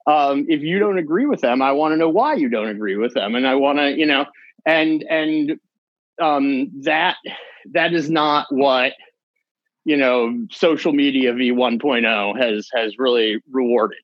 [0.06, 2.98] um, if you don't agree with them, I want to know why you don't agree
[2.98, 4.26] with them, and I want to, you know,
[4.66, 5.60] and and
[6.22, 7.16] um, that
[7.72, 8.94] that is not what
[9.86, 14.00] you know social media v 1.0 has has really rewarded.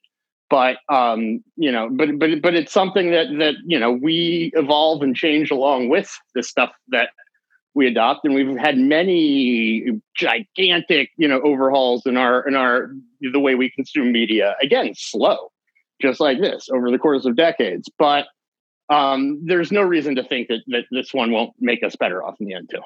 [0.49, 5.01] But um, you know, but but but it's something that that you know we evolve
[5.01, 7.09] and change along with the stuff that
[7.75, 13.39] we adopt, and we've had many gigantic you know overhauls in our in our the
[13.39, 14.55] way we consume media.
[14.61, 15.51] Again, slow,
[16.01, 18.25] just like this over the course of decades, but
[18.89, 22.35] um, there's no reason to think that that this one won't make us better off
[22.39, 22.81] in the end too.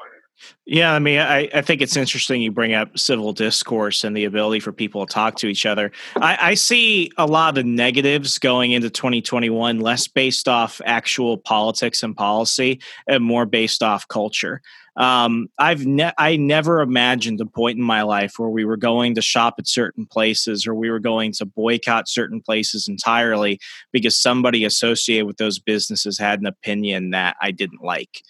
[0.65, 4.25] Yeah, I mean, I, I think it's interesting you bring up civil discourse and the
[4.25, 5.91] ability for people to talk to each other.
[6.15, 12.01] I, I see a lot of negatives going into 2021, less based off actual politics
[12.03, 14.61] and policy and more based off culture.
[14.95, 19.15] Um, I've ne- I never imagined a point in my life where we were going
[19.15, 23.59] to shop at certain places or we were going to boycott certain places entirely
[23.91, 28.21] because somebody associated with those businesses had an opinion that I didn't like.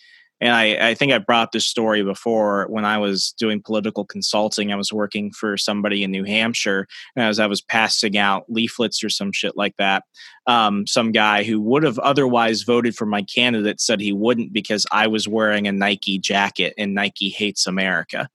[0.43, 4.73] And I, I, think I brought this story before when I was doing political consulting.
[4.73, 9.01] I was working for somebody in New Hampshire, and as I was passing out leaflets
[9.05, 10.03] or some shit like that,
[10.45, 14.85] um, some guy who would have otherwise voted for my candidate said he wouldn't because
[14.91, 18.27] I was wearing a Nike jacket and Nike hates America.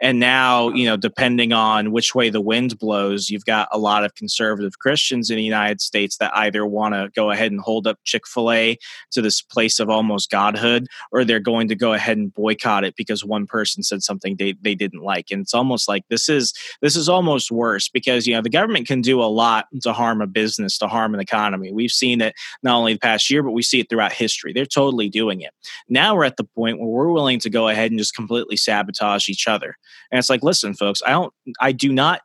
[0.00, 4.04] And now, you know, depending on which way the wind blows, you've got a lot
[4.04, 7.86] of conservative Christians in the United States that either want to go ahead and hold
[7.86, 8.76] up Chick fil A
[9.12, 12.94] to this place of almost godhood, or they're going to go ahead and boycott it
[12.96, 15.30] because one person said something they, they didn't like.
[15.30, 18.86] And it's almost like this is this is almost worse because you know the government
[18.86, 21.72] can do a lot to harm a business, to harm an economy.
[21.72, 24.52] We've seen it not only the past year, but we see it throughout history.
[24.52, 25.52] They're totally doing it.
[25.88, 29.28] Now we're at the point where we're willing to go ahead and just completely sabotage
[29.28, 29.76] each other.
[30.10, 32.20] And it's like, listen, folks, I don't, I do not,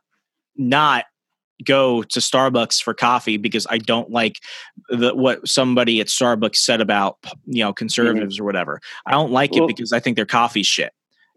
[0.56, 1.04] not
[1.64, 4.36] go to Starbucks for coffee because I don't like
[4.88, 8.42] the, what somebody at Starbucks said about you know conservatives mm-hmm.
[8.42, 8.80] or whatever.
[9.06, 10.92] I don't like well, it because I think their coffee shit.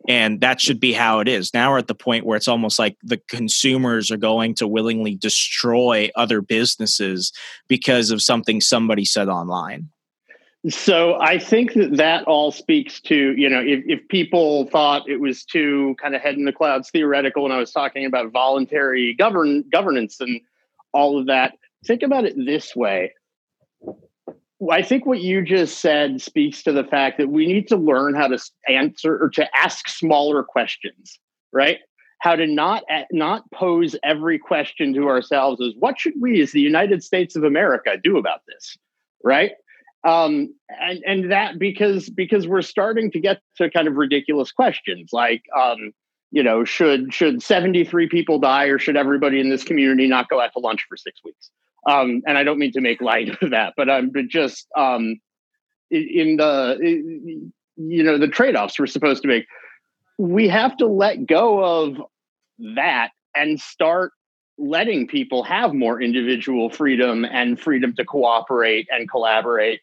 [0.07, 1.51] And that should be how it is.
[1.51, 5.15] Now we're at the point where it's almost like the consumers are going to willingly
[5.15, 7.31] destroy other businesses
[7.67, 9.89] because of something somebody said online.
[10.69, 15.19] So I think that that all speaks to, you know, if, if people thought it
[15.19, 19.13] was too kind of head in the clouds theoretical when I was talking about voluntary
[19.13, 20.41] govern governance and
[20.91, 21.53] all of that,
[21.85, 23.13] think about it this way.
[24.71, 28.15] I think what you just said speaks to the fact that we need to learn
[28.15, 31.19] how to answer or to ask smaller questions,
[31.51, 31.79] right?
[32.19, 36.61] How to not not pose every question to ourselves as what should we as the
[36.61, 38.77] United States of America do about this,
[39.23, 39.51] right?
[40.05, 45.09] Um, and and that because because we're starting to get to kind of ridiculous questions
[45.11, 45.91] like um,
[46.31, 50.39] you know should should 73 people die or should everybody in this community not go
[50.39, 51.49] out to lunch for six weeks?
[51.87, 54.67] Um, and i don't mean to make light of that but i'm um, but just
[54.75, 55.19] um,
[55.91, 59.45] in the you know the trade-offs we're supposed to make.
[60.17, 62.01] We have to let go of
[62.75, 64.13] that and start
[64.57, 69.81] letting people have more individual freedom and freedom to cooperate and collaborate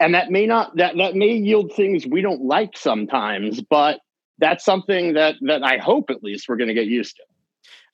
[0.00, 4.00] and that may not that that may yield things we don't like sometimes but
[4.38, 7.22] that's something that that i hope at least we're going to get used to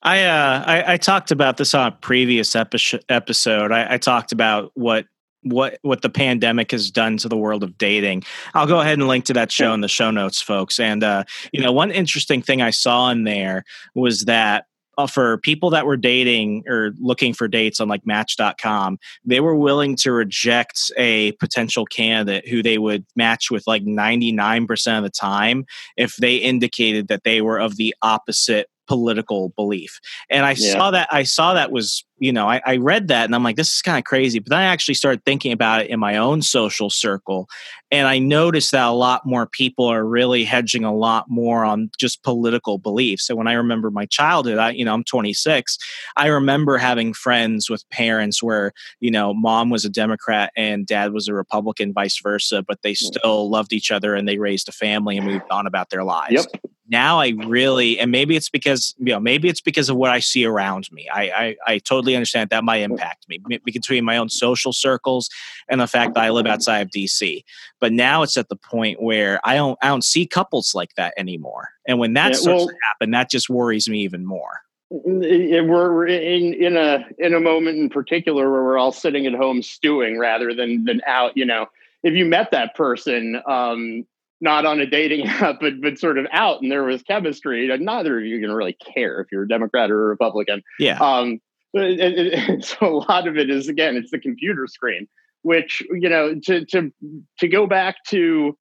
[0.02, 3.70] I, uh, I, I talked about this on a previous epi- episode.
[3.70, 5.04] I, I talked about what
[5.42, 8.24] what what the pandemic has done to the world of dating.
[8.54, 10.78] I'll go ahead and link to that show in the show notes, folks.
[10.78, 14.66] And uh, you know, one interesting thing I saw in there was that
[15.00, 19.56] uh, for people that were dating or looking for dates on like match.com they were
[19.56, 25.10] willing to reject a potential candidate who they would match with like 99% of the
[25.10, 25.64] time
[25.96, 30.00] if they indicated that they were of the opposite political belief.
[30.28, 30.72] And I yeah.
[30.72, 33.56] saw that I saw that was, you know, I, I read that and I'm like,
[33.56, 34.38] this is kind of crazy.
[34.38, 37.48] But then I actually started thinking about it in my own social circle.
[37.90, 41.90] And I noticed that a lot more people are really hedging a lot more on
[41.98, 43.26] just political beliefs.
[43.26, 45.78] So when I remember my childhood, I, you know, I'm 26.
[46.16, 51.12] I remember having friends with parents where, you know, mom was a Democrat and dad
[51.12, 52.98] was a Republican, vice versa, but they mm.
[52.98, 56.32] still loved each other and they raised a family and moved on about their lives.
[56.52, 60.10] Yep now I really, and maybe it's because you know, maybe it's because of what
[60.10, 61.08] I see around me.
[61.08, 65.28] I I, I totally understand that might impact me between my own social circles
[65.68, 67.42] and the fact that I live outside of DC.
[67.80, 71.14] But now it's at the point where I don't I don't see couples like that
[71.16, 74.60] anymore, and when that yeah, starts well, to happen, that just worries me even more.
[74.90, 79.62] We're in in a in a moment in particular where we're all sitting at home
[79.62, 81.36] stewing rather than than out.
[81.36, 81.66] You know,
[82.02, 84.04] if you met that person, um,
[84.40, 87.68] not on a dating app, but but sort of out, and there was chemistry.
[87.78, 90.62] Neither of you can really care if you're a Democrat or a Republican.
[90.78, 90.98] Yeah.
[90.98, 91.40] Um,
[91.72, 95.08] but it, it, so a lot of it is again, it's the computer screen,
[95.42, 96.92] which you know to to
[97.38, 98.56] to go back to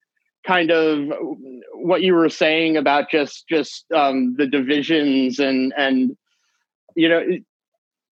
[0.45, 1.11] kind of
[1.73, 6.15] what you were saying about just just um, the divisions and and
[6.95, 7.19] you know.
[7.19, 7.43] It,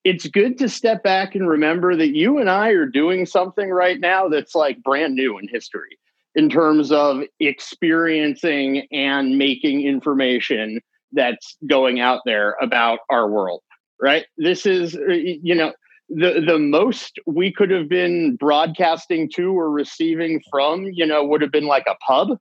[0.04, 4.00] it's good to step back and remember that you and I are doing something right
[4.00, 5.98] now that's like brand new in history
[6.34, 10.80] in terms of experiencing and making information
[11.12, 13.64] that's going out there about our world
[14.02, 14.26] right?
[14.38, 15.74] This is you know
[16.10, 21.42] the the most we could have been broadcasting to or receiving from you know would
[21.42, 22.38] have been like a pub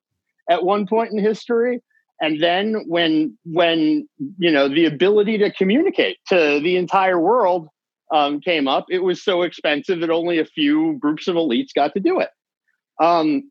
[0.51, 1.81] at one point in history.
[2.21, 7.69] And then when when you know the ability to communicate to the entire world
[8.15, 11.93] um, came up it was so expensive that only a few groups of elites got
[11.95, 12.31] to do it.
[13.01, 13.51] Um,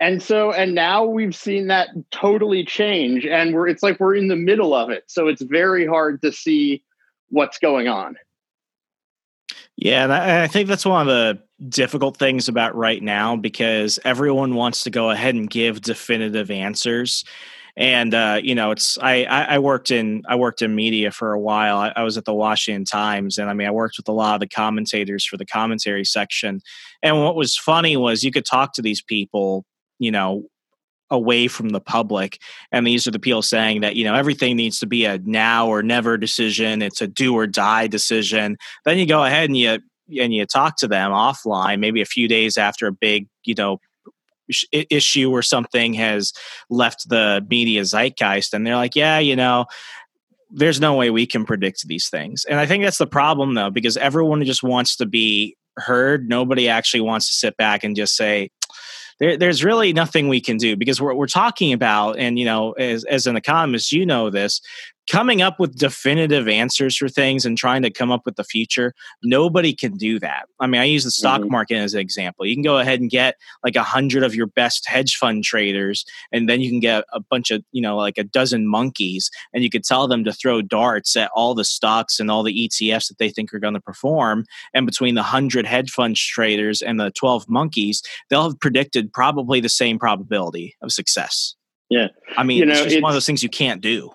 [0.00, 4.28] and so and now we've seen that totally change and we're it's like we're in
[4.28, 5.02] the middle of it.
[5.08, 6.84] So it's very hard to see
[7.30, 8.16] what's going on.
[9.76, 13.98] Yeah and I, I think that's one of the difficult things about right now because
[14.04, 17.24] everyone wants to go ahead and give definitive answers.
[17.76, 21.38] And uh, you know it's I, I worked in i worked in media for a
[21.38, 21.78] while.
[21.78, 24.34] I, I, was at the washington times and i mean i worked with a lot
[24.34, 26.60] of the commentators for the commentary section.
[27.04, 29.64] And what was funny was you could talk to these people
[30.00, 30.44] you know
[31.10, 32.38] away from the public
[32.70, 35.66] and these are the people saying that you know everything needs to be a now
[35.66, 38.56] or never decision it's a do or die decision.
[38.84, 39.78] Then you go ahead and you
[40.20, 43.78] and you talk to them offline maybe a few days after a big you know
[44.72, 46.32] issue or something has
[46.70, 49.66] left the media zeitgeist and they're like yeah you know
[50.50, 52.46] there's no way we can predict these things.
[52.46, 56.28] And i think that's the problem though because everyone just wants to be heard.
[56.28, 58.50] Nobody actually wants to sit back and just say
[59.18, 62.72] there, there's really nothing we can do because what we're talking about, and you know,
[62.72, 64.60] as, as an economist, you know this,
[65.08, 68.92] coming up with definitive answers for things and trying to come up with the future
[69.22, 70.46] nobody can do that.
[70.60, 71.52] I mean i use the stock mm-hmm.
[71.52, 72.46] market as an example.
[72.46, 76.04] You can go ahead and get like a hundred of your best hedge fund traders
[76.32, 79.62] and then you can get a bunch of you know like a dozen monkeys and
[79.64, 83.08] you could tell them to throw darts at all the stocks and all the etfs
[83.08, 84.44] that they think are going to perform
[84.74, 89.60] and between the 100 hedge fund traders and the 12 monkeys they'll have predicted probably
[89.60, 91.54] the same probability of success.
[91.88, 92.08] Yeah.
[92.36, 94.10] I mean you know, it's just it's, one of those things you can't do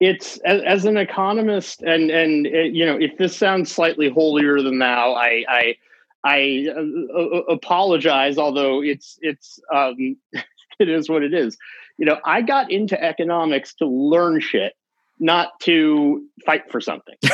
[0.00, 4.60] it's as, as, an economist and and uh, you know if this sounds slightly holier
[4.62, 5.76] than thou i i
[6.24, 10.16] i uh, uh, apologize although it's it's um
[10.78, 11.56] it is what it is.
[11.98, 14.74] You know i got into economics to learn shit
[15.18, 17.16] not to fight for something.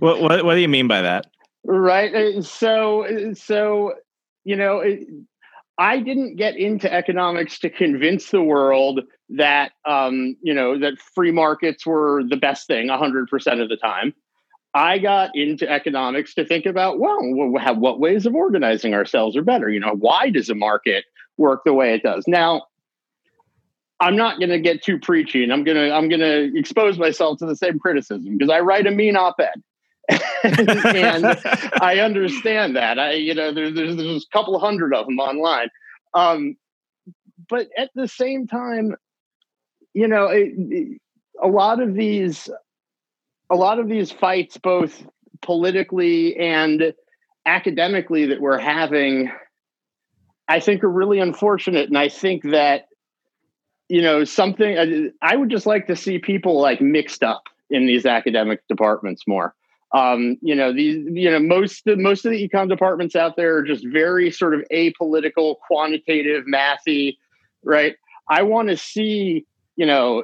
[0.00, 1.26] What, what what do you mean by that?
[1.64, 3.94] Right uh, so so
[4.44, 4.82] you know
[5.78, 9.00] I didn't get into economics to convince the world
[9.30, 14.12] that um, you know that free markets were the best thing 100% of the time.
[14.74, 19.70] I got into economics to think about, well, what ways of organizing ourselves are better?
[19.70, 21.04] You know, why does a market
[21.38, 22.24] work the way it does?
[22.28, 22.64] Now,
[24.00, 27.46] I'm not going to get too preachy, and I'm gonna I'm gonna expose myself to
[27.46, 29.62] the same criticism because I write a mean op-ed,
[30.08, 31.26] and
[31.80, 32.98] I understand that.
[32.98, 35.68] I you know there, there's there's a couple hundred of them online,
[36.14, 36.56] um,
[37.48, 38.94] but at the same time,
[39.94, 41.00] you know, it, it,
[41.42, 42.48] a lot of these
[43.50, 45.02] a lot of these fights, both
[45.40, 46.94] politically and
[47.46, 49.30] academically, that we're having,
[50.46, 52.88] I think are really unfortunate, and I think that
[53.88, 58.04] you know something i would just like to see people like mixed up in these
[58.04, 59.54] academic departments more
[59.92, 63.62] um, you know these you know most most of the econ departments out there are
[63.62, 67.16] just very sort of apolitical quantitative mathy
[67.64, 67.96] right?
[68.28, 70.22] I want to see you know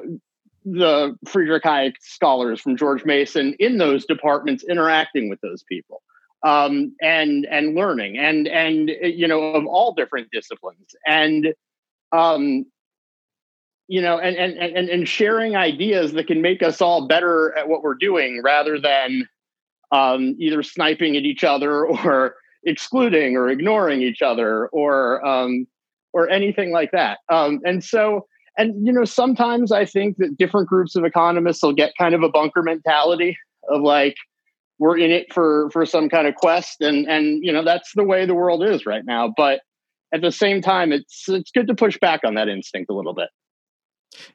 [0.63, 6.01] the friedrich hayek scholars from george mason in those departments interacting with those people
[6.45, 10.95] um, and and learning and and you know of all different disciplines.
[11.05, 11.53] And
[12.11, 12.65] um,
[13.87, 17.67] you know, and, and and and sharing ideas that can make us all better at
[17.67, 19.27] what we're doing, rather than
[19.91, 25.67] um, either sniping at each other or excluding or ignoring each other or um,
[26.13, 27.19] or anything like that.
[27.29, 28.25] Um, and so,
[28.57, 32.23] and you know, sometimes I think that different groups of economists will get kind of
[32.23, 33.37] a bunker mentality
[33.69, 34.15] of like
[34.79, 38.03] we're in it for for some kind of quest, and and you know that's the
[38.03, 39.33] way the world is right now.
[39.35, 39.61] But
[40.13, 43.13] at the same time, it's it's good to push back on that instinct a little
[43.13, 43.29] bit.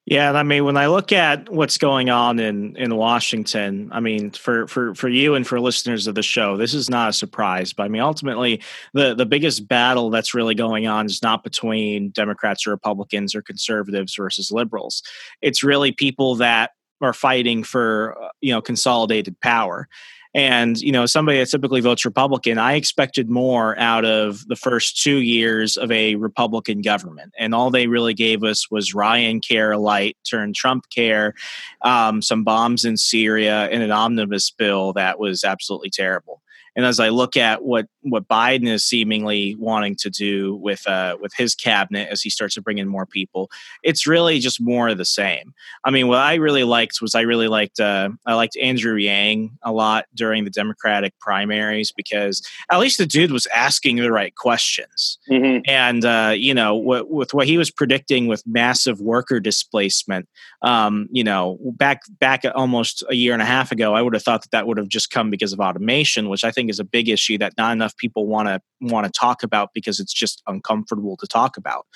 [0.07, 4.31] Yeah, I mean, when I look at what's going on in in Washington, I mean,
[4.31, 7.73] for for for you and for listeners of the show, this is not a surprise.
[7.73, 8.63] But I mean, ultimately,
[8.93, 13.43] the the biggest battle that's really going on is not between Democrats or Republicans or
[13.43, 15.03] conservatives versus liberals.
[15.43, 16.71] It's really people that
[17.01, 19.89] are fighting for uh, you know consolidated power
[20.35, 25.03] and, you know, somebody that typically votes Republican, I expected more out of the first
[25.03, 27.33] two years of a Republican government.
[27.39, 31.35] And all they really gave us was Ryan Care light turned Trump care,
[31.83, 36.41] um, some bombs in Syria, and an omnibus bill that was absolutely terrible.
[36.77, 41.17] And as I look at what what Biden is seemingly wanting to do with uh,
[41.21, 43.51] with his cabinet as he starts to bring in more people,
[43.83, 45.55] it's really just more of the same.
[45.85, 49.51] I mean, what I really liked was I really liked uh, I liked Andrew Yang
[49.63, 54.35] a lot during the Democratic primaries because at least the dude was asking the right
[54.35, 55.19] questions.
[55.31, 55.61] Mm-hmm.
[55.67, 60.29] And uh, you know, what, with what he was predicting with massive worker displacement,
[60.63, 64.23] um, you know, back back almost a year and a half ago, I would have
[64.23, 66.79] thought that that would have just come because of automation, which I think think is
[66.79, 70.13] a big issue that not enough people want to want to talk about because it's
[70.13, 71.87] just uncomfortable to talk about.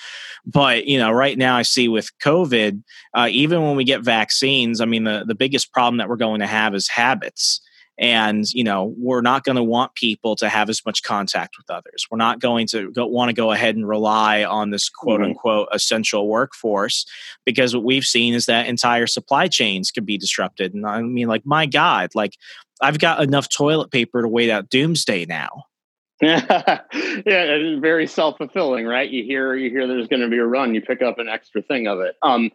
[0.45, 4.81] But you know, right now I see with COVID, uh, even when we get vaccines,
[4.81, 7.61] I mean, the the biggest problem that we're going to have is habits
[7.97, 11.69] and you know we're not going to want people to have as much contact with
[11.69, 15.21] others we're not going to go, want to go ahead and rely on this quote
[15.21, 15.29] mm-hmm.
[15.29, 17.05] unquote essential workforce
[17.45, 21.27] because what we've seen is that entire supply chains could be disrupted and i mean
[21.27, 22.35] like my god like
[22.81, 25.65] I've got enough toilet paper to wait out doomsday now.
[26.21, 26.81] yeah,
[27.25, 29.09] it's very self fulfilling, right?
[29.09, 31.61] You hear you hear there's going to be a run, you pick up an extra
[31.61, 32.15] thing of it.
[32.21, 32.51] Um,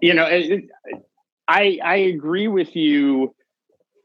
[0.00, 0.64] you know, it,
[1.46, 3.34] I I agree with you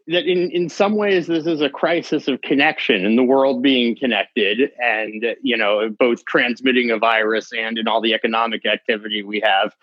[0.08, 3.96] that in in some ways this is a crisis of connection and the world being
[3.96, 9.42] connected, and you know, both transmitting a virus and in all the economic activity we
[9.44, 9.74] have.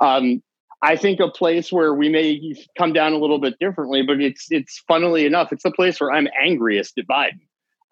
[0.00, 0.42] Um,
[0.82, 4.46] I think a place where we may come down a little bit differently, but it's
[4.50, 7.40] it's funnily enough, it's the place where I'm angriest at Biden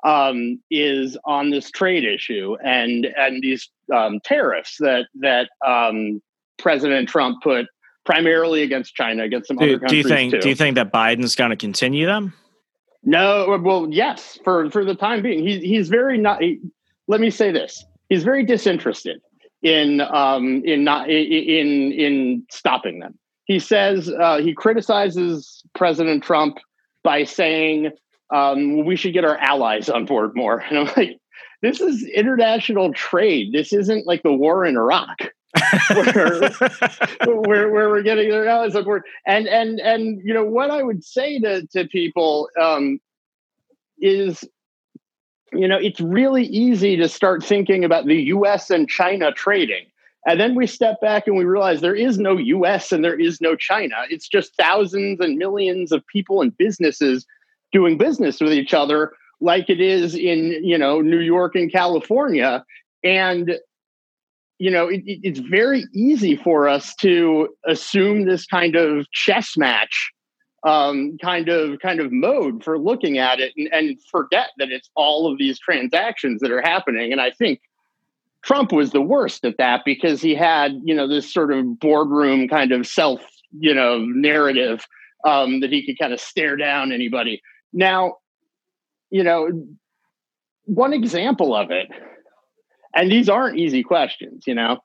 [0.05, 6.22] um, is on this trade issue and and these um, tariffs that that um,
[6.59, 7.66] President Trump put
[8.09, 9.90] primarily against China, against some do, other countries.
[9.90, 10.40] Do you think too.
[10.40, 12.32] do you think that Biden's going to continue them?
[13.04, 16.42] No, well, yes, for for the time being, he's he's very not.
[16.42, 16.59] He,
[17.06, 19.20] let me say this: he's very disinterested
[19.62, 23.18] in um, in not in in stopping them.
[23.44, 26.56] He says uh, he criticizes President Trump
[27.04, 27.90] by saying
[28.34, 30.64] um, we should get our allies on board more.
[30.70, 31.18] And I'm like,
[31.61, 33.52] this is international trade.
[33.52, 35.30] This isn't like the war in Iraq.
[35.88, 36.51] where,
[37.24, 39.03] where, where we're getting their allies on board.
[39.26, 43.01] And and and you know what I would say to to people um,
[43.99, 44.44] is
[45.53, 49.86] you know, it's really easy to start thinking about the US and China trading.
[50.26, 53.40] And then we step back and we realize there is no US and there is
[53.40, 53.94] no China.
[54.11, 57.26] It's just thousands and millions of people and businesses
[57.72, 62.64] doing business with each other like it is in, you know, New York and California.
[63.05, 63.59] And
[64.59, 70.12] you know, it, it's very easy for us to assume this kind of chess match
[70.64, 74.90] um, kind of kind of mode for looking at it and, and forget that it's
[74.96, 77.12] all of these transactions that are happening.
[77.12, 77.61] And I think
[78.42, 82.48] Trump was the worst at that because he had, you know, this sort of boardroom
[82.48, 83.20] kind of self,
[83.59, 84.86] you know, narrative
[85.24, 87.40] um, that he could kind of stare down anybody.
[87.72, 88.16] Now,
[89.11, 89.66] you know,
[90.64, 91.88] one example of it,
[92.99, 94.78] and these aren't easy questions, you know,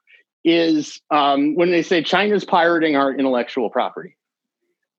[0.44, 4.16] is um, when they say China's pirating our intellectual property.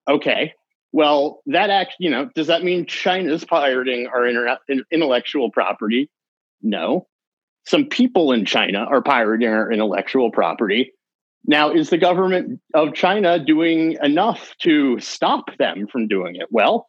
[0.08, 0.52] Okay,
[0.92, 4.58] well, that act, you know, does that mean China's pirating our internet,
[4.90, 6.10] intellectual property?
[6.60, 7.06] No.
[7.66, 10.92] Some people in China are pirating our intellectual property.
[11.46, 16.48] Now, is the government of China doing enough to stop them from doing it?
[16.50, 16.88] Well,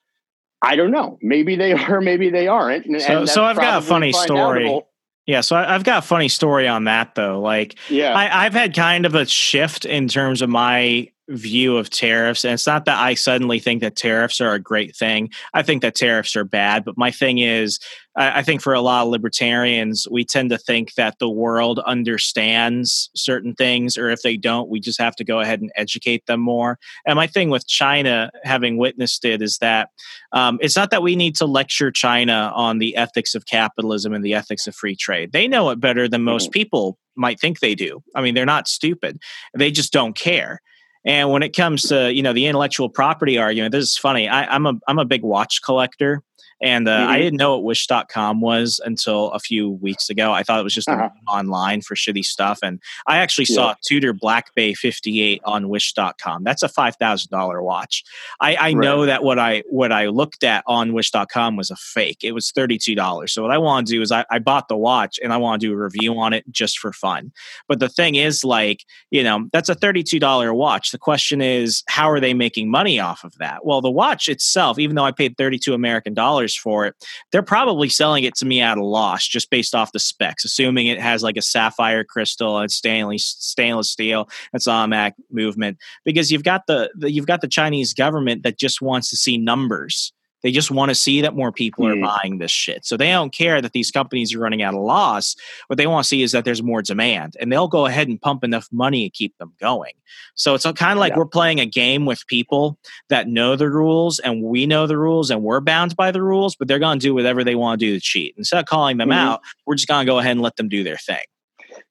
[0.61, 1.19] I don't know.
[1.21, 2.85] Maybe they are, maybe they aren't.
[2.85, 4.81] And, so, and so I've got a funny story.
[5.25, 7.41] Yeah, so I, have got a funny story on that though.
[7.41, 11.89] Like, yeah, I, have had kind of a shift in terms of my view of
[11.89, 12.43] tariffs.
[12.43, 15.31] And it's not that I suddenly think that tariffs are a great thing.
[15.53, 16.85] I think that tariffs are bad.
[16.85, 17.79] But my thing is,
[18.15, 21.79] I, I think for a lot of libertarians, we tend to think that the world
[21.79, 26.25] understands certain things, or if they don't, we just have to go ahead and educate
[26.27, 26.77] them more.
[27.07, 29.89] And my thing with China, having witnessed it, is that
[30.31, 34.23] um, it's not that we need to lecture China on the ethics of capitalism and
[34.23, 35.31] the ethics of free trade.
[35.31, 36.59] They know it better than most mm-hmm.
[36.59, 38.03] people might think they do.
[38.13, 39.19] I mean, they're not stupid.
[39.57, 40.61] They just don't care.
[41.05, 44.27] And when it comes to you know the intellectual property argument, this is funny.
[44.27, 46.23] I, I'm a I'm a big watch collector,
[46.61, 47.11] and uh, mm-hmm.
[47.11, 50.31] I didn't know what Wish.com was until a few weeks ago.
[50.31, 51.09] I thought it was just uh-huh.
[51.27, 52.59] online for shitty stuff.
[52.63, 53.55] And I actually yeah.
[53.55, 56.43] saw Tudor Black Bay 58 on Wish.com.
[56.43, 58.03] That's a $5,000 watch.
[58.39, 58.75] I, I right.
[58.77, 62.19] know that what I what I looked at on Wish.com was a fake.
[62.23, 63.29] It was $32.
[63.29, 65.61] So what I want to do is I, I bought the watch and I want
[65.61, 67.33] to do a review on it just for fun.
[67.67, 70.91] But the thing is, like, you know, that's a $32 watch.
[70.91, 73.65] The question is, how are they making money off of that?
[73.65, 76.95] Well, the watch itself, even though I paid 32 American dollars for it,
[77.31, 80.87] they're probably selling it to me at a loss just based off the specs, assuming
[80.87, 84.29] it has like a sapphire crystal and stainless stainless steel.
[84.51, 88.81] That's automatic movement because you've got the, the you've got the Chinese government that just
[88.81, 90.13] wants to see numbers
[90.45, 92.03] they just want to see that more people are hmm.
[92.03, 92.85] buying this shit.
[92.85, 95.35] So they don't care that these companies are running out of loss.
[95.65, 98.21] What they want to see is that there's more demand, and they'll go ahead and
[98.21, 99.93] pump enough money to keep them going.
[100.35, 101.17] So it's kind of like yeah.
[101.17, 102.77] we're playing a game with people
[103.09, 106.55] that know the rules, and we know the rules, and we're bound by the rules,
[106.55, 108.35] but they're going to do whatever they want to do to cheat.
[108.37, 109.17] Instead of calling them mm-hmm.
[109.17, 111.25] out, we're just going to go ahead and let them do their thing.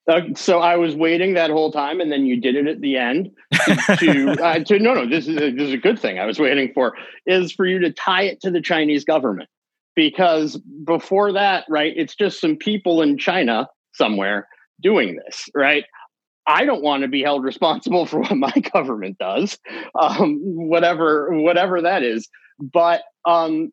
[0.08, 2.96] Uh, so I was waiting that whole time, and then you did it at the
[2.96, 3.30] end.
[3.98, 6.18] To, uh, to no, no, this is a, this is a good thing.
[6.18, 6.94] I was waiting for
[7.26, 9.48] is for you to tie it to the Chinese government
[9.94, 11.92] because before that, right?
[11.96, 14.48] It's just some people in China somewhere
[14.80, 15.84] doing this, right?
[16.46, 19.58] I don't want to be held responsible for what my government does,
[19.98, 22.28] um, whatever whatever that is.
[22.60, 23.70] But um,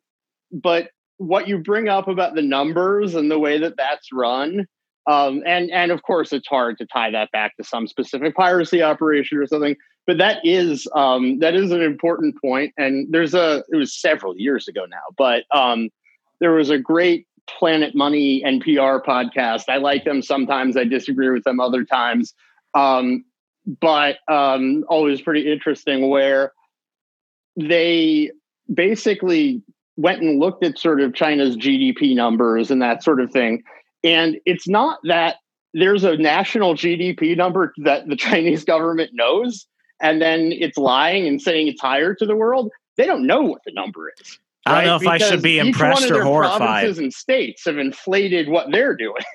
[0.50, 0.88] but
[1.18, 4.66] what you bring up about the numbers and the way that that's run
[5.06, 8.82] um, and and of course, it's hard to tie that back to some specific piracy
[8.82, 9.76] operation or something.
[10.06, 12.72] But that is um, that is an important point.
[12.76, 15.90] And there's a it was several years ago now, but um,
[16.40, 19.64] there was a great Planet Money NPR podcast.
[19.68, 20.76] I like them sometimes.
[20.76, 22.34] I disagree with them other times.
[22.74, 23.24] Um,
[23.80, 26.52] but um, always pretty interesting where
[27.56, 28.30] they
[28.72, 29.62] basically
[29.96, 33.62] went and looked at sort of China's GDP numbers and that sort of thing
[34.04, 35.36] and it's not that
[35.74, 39.66] there's a national GDP number that the Chinese government knows,
[40.00, 42.70] and then it's lying and saying it's higher to the world.
[42.96, 44.38] They don't know what the number is.
[44.66, 44.74] Right?
[44.74, 46.58] I don't know if because I should be impressed or horrified.
[46.58, 49.14] Provinces and states have inflated what they're doing.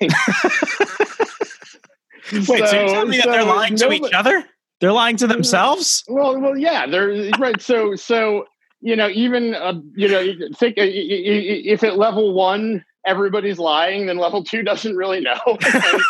[2.32, 4.44] Wait, so, so you tell me so that they're lying to each other?
[4.80, 6.04] They're lying to themselves?
[6.08, 7.60] Well, well, yeah, they're right.
[7.60, 8.44] So, so
[8.80, 14.18] you know, even uh, you know, think uh, if at level one everybody's lying, then
[14.18, 15.38] level two doesn't really know.
[15.46, 16.02] and,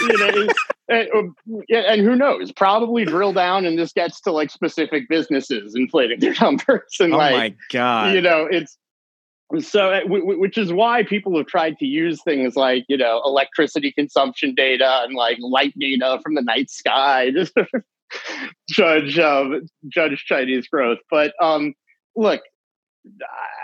[0.00, 0.48] you know
[0.88, 1.36] and, um,
[1.68, 2.50] and, who knows?
[2.52, 6.96] Probably drill down, and this gets to like specific businesses inflating their numbers.
[6.98, 8.78] And oh like, my god, you know, it's
[9.60, 13.92] so uh, which is why people have tried to use things like you know electricity
[13.92, 17.66] consumption data and like light data from the night sky to
[18.68, 20.98] judge um, judge Chinese growth.
[21.10, 21.74] But um,
[22.16, 22.40] look,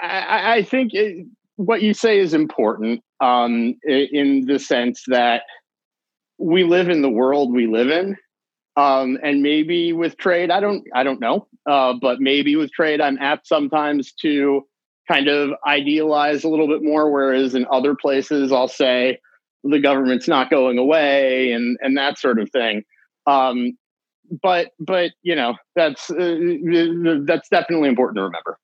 [0.02, 1.26] I, I think it,
[1.56, 5.42] what you say is important um, in the sense that
[6.38, 8.16] we live in the world we live in.
[8.76, 13.00] Um, and maybe with trade, I don't, I don't know, uh, but maybe with trade,
[13.00, 14.66] I'm apt sometimes to
[15.06, 17.10] kind of idealize a little bit more.
[17.10, 19.18] Whereas in other places, I'll say
[19.62, 22.82] the government's not going away and and that sort of thing.
[23.26, 23.78] Um,
[24.42, 26.36] but but you know that's uh,
[27.26, 28.58] that's definitely important to remember.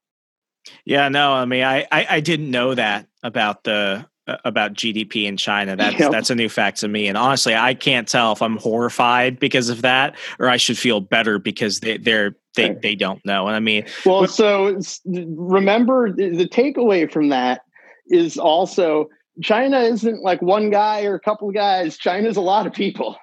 [0.84, 5.24] Yeah, no, I mean, I, I, I didn't know that about the uh, about GDP
[5.24, 5.76] in China.
[5.80, 6.12] That's yep.
[6.12, 7.08] that's a new fact to me.
[7.08, 11.00] And honestly, I can't tell if I'm horrified because of that or I should feel
[11.00, 13.46] better because they they're they they don't know.
[13.46, 17.62] And I mean, well, so remember the takeaway from that
[18.08, 19.08] is also
[19.42, 21.96] China isn't like one guy or a couple of guys.
[21.96, 23.16] China's a lot of people.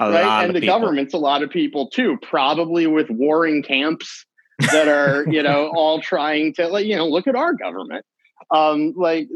[0.00, 0.44] A right?
[0.44, 0.78] and the people.
[0.78, 4.24] government's a lot of people too, probably with warring camps
[4.58, 8.04] that are, you know, all trying to like, you know, look at our government.
[8.50, 9.28] Um, like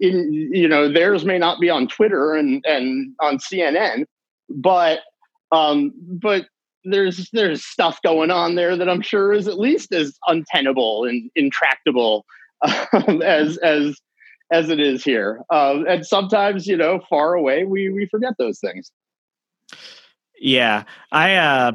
[0.00, 4.06] in, you know, theirs may not be on Twitter and and on CNN,
[4.48, 5.00] but
[5.52, 6.46] um, but
[6.84, 11.30] there's there's stuff going on there that I'm sure is at least as untenable and
[11.36, 12.24] intractable
[12.92, 14.00] um, as as
[14.52, 15.42] as it is here.
[15.50, 18.90] Uh, and sometimes, you know, far away, we we forget those things.
[20.38, 21.72] Yeah, I uh,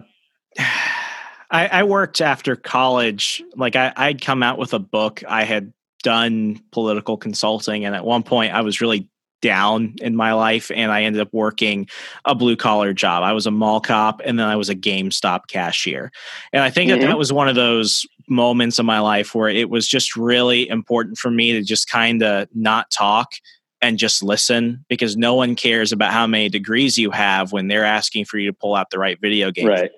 [1.51, 3.43] I, I worked after college.
[3.55, 5.23] Like I, I'd come out with a book.
[5.27, 5.73] I had
[6.03, 9.09] done political consulting, and at one point, I was really
[9.41, 11.87] down in my life and I ended up working
[12.25, 13.23] a blue collar job.
[13.23, 16.11] I was a mall cop and then I was a GameStop cashier.
[16.53, 17.01] And I think mm-hmm.
[17.01, 20.69] that that was one of those moments in my life where it was just really
[20.69, 23.33] important for me to just kind of not talk
[23.81, 27.83] and just listen because no one cares about how many degrees you have when they're
[27.83, 29.67] asking for you to pull out the right video game.
[29.67, 29.91] Right.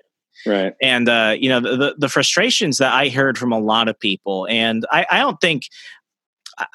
[0.46, 0.74] Right.
[0.82, 4.46] And uh, you know the the frustrations that I heard from a lot of people,
[4.48, 5.68] and I, I don't think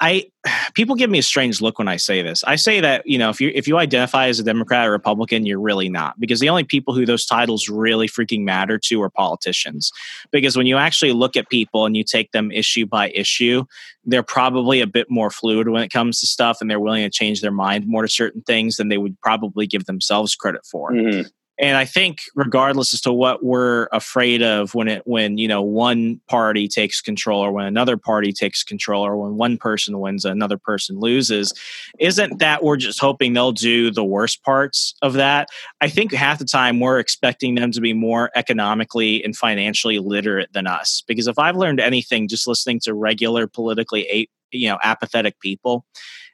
[0.00, 0.26] I
[0.74, 2.44] people give me a strange look when I say this.
[2.44, 5.46] I say that you know if you if you identify as a Democrat or Republican,
[5.46, 9.10] you're really not because the only people who those titles really freaking matter to are
[9.10, 9.90] politicians.
[10.30, 13.64] Because when you actually look at people and you take them issue by issue,
[14.04, 17.10] they're probably a bit more fluid when it comes to stuff, and they're willing to
[17.10, 20.92] change their mind more to certain things than they would probably give themselves credit for.
[20.92, 21.28] Mm-hmm.
[21.60, 25.60] And I think regardless as to what we're afraid of when it when you know
[25.60, 30.24] one party takes control or when another party takes control or when one person wins
[30.24, 31.52] another person loses,
[31.98, 35.48] isn't that we're just hoping they'll do the worst parts of that?
[35.82, 40.52] I think half the time we're expecting them to be more economically and financially literate
[40.54, 41.02] than us.
[41.06, 45.84] Because if I've learned anything just listening to regular politically you know apathetic people,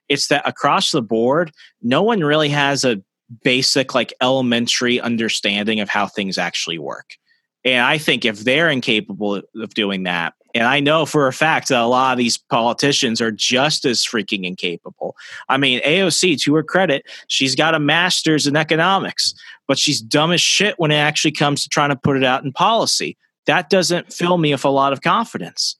[0.09, 1.51] it's that across the board,
[1.83, 3.03] no one really has a
[3.43, 7.17] basic like elementary understanding of how things actually work.
[7.65, 11.69] And i think if they're incapable of doing that and i know for a fact
[11.69, 15.17] that a lot of these politicians are just as freaking incapable.
[15.49, 19.35] I mean aoc to her credit she's got a master's in economics
[19.67, 22.45] but she's dumb as shit when it actually comes to trying to put it out
[22.45, 23.17] in policy.
[23.47, 25.77] That doesn't fill me with a lot of confidence.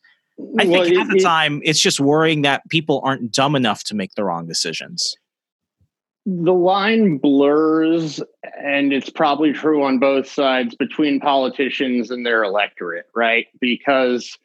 [0.59, 3.95] I well, think at the time it's just worrying that people aren't dumb enough to
[3.95, 5.17] make the wrong decisions
[6.27, 8.21] the line blurs,
[8.61, 13.47] and it's probably true on both sides between politicians and their electorate, right?
[13.61, 14.37] Because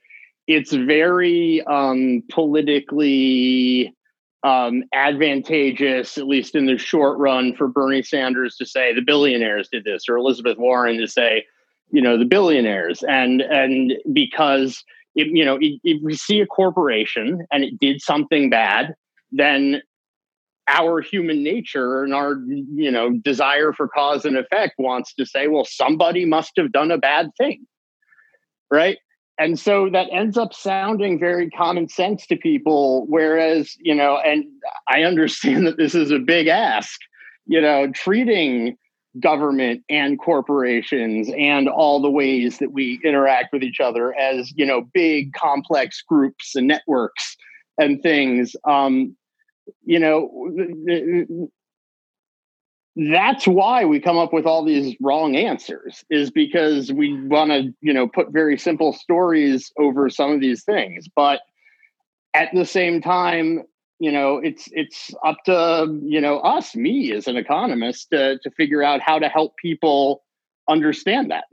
[0.46, 3.92] it's very um, politically
[4.44, 9.68] um, advantageous, at least in the short run, for Bernie Sanders to say the billionaires
[9.68, 11.46] did this, or Elizabeth Warren to say,
[11.90, 14.84] you know, the billionaires, and and because
[15.16, 18.94] if, you know if we see a corporation and it did something bad,
[19.32, 19.82] then
[20.68, 25.48] our human nature and our you know desire for cause and effect wants to say
[25.48, 27.66] well somebody must have done a bad thing
[28.72, 28.98] right?
[29.38, 34.46] And so that ends up sounding very common sense to people whereas you know and
[34.88, 37.00] i understand that this is a big ask
[37.48, 38.78] you know treating
[39.20, 44.66] government and corporations and all the ways that we interact with each other as you
[44.66, 47.36] know big complex groups and networks
[47.78, 49.16] and things um,
[49.84, 51.50] you know
[52.96, 57.74] that's why we come up with all these wrong answers is because we want to
[57.82, 61.08] you know put very simple stories over some of these things.
[61.16, 61.42] But
[62.34, 63.64] at the same time
[64.00, 68.52] you know it's it's up to you know us me as an economist to, to
[68.52, 70.24] figure out how to help people
[70.68, 71.46] understand that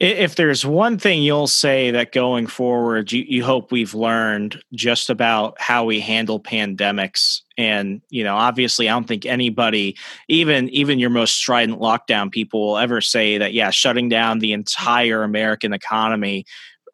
[0.00, 5.10] if there's one thing you'll say that going forward, you, you hope we've learned just
[5.10, 7.40] about how we handle pandemics.
[7.56, 9.96] And, you know, obviously, I don't think anybody,
[10.28, 14.52] even even your most strident lockdown people, will ever say that, yeah, shutting down the
[14.52, 16.44] entire American economy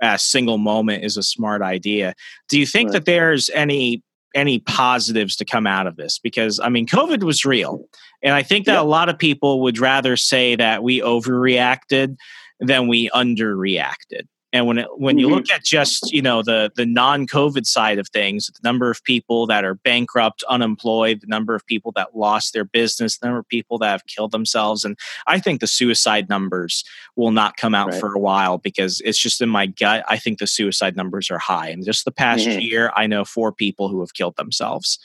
[0.02, 2.14] a single moment is a smart idea.
[2.48, 2.92] Do you think right.
[2.94, 4.02] that there's any
[4.34, 7.84] any positives to come out of this because i mean covid was real
[8.22, 8.82] and i think that yep.
[8.82, 12.16] a lot of people would rather say that we overreacted
[12.60, 14.26] then we underreacted.
[14.52, 15.56] And when it, when you look mm-hmm.
[15.56, 19.46] at just you know the the non COVID side of things, the number of people
[19.46, 23.48] that are bankrupt, unemployed, the number of people that lost their business, the number of
[23.48, 24.98] people that have killed themselves, and
[25.28, 26.84] I think the suicide numbers
[27.14, 28.00] will not come out right.
[28.00, 30.04] for a while because it's just in my gut.
[30.08, 32.58] I think the suicide numbers are high, and just the past mm-hmm.
[32.58, 34.98] year, I know four people who have killed themselves.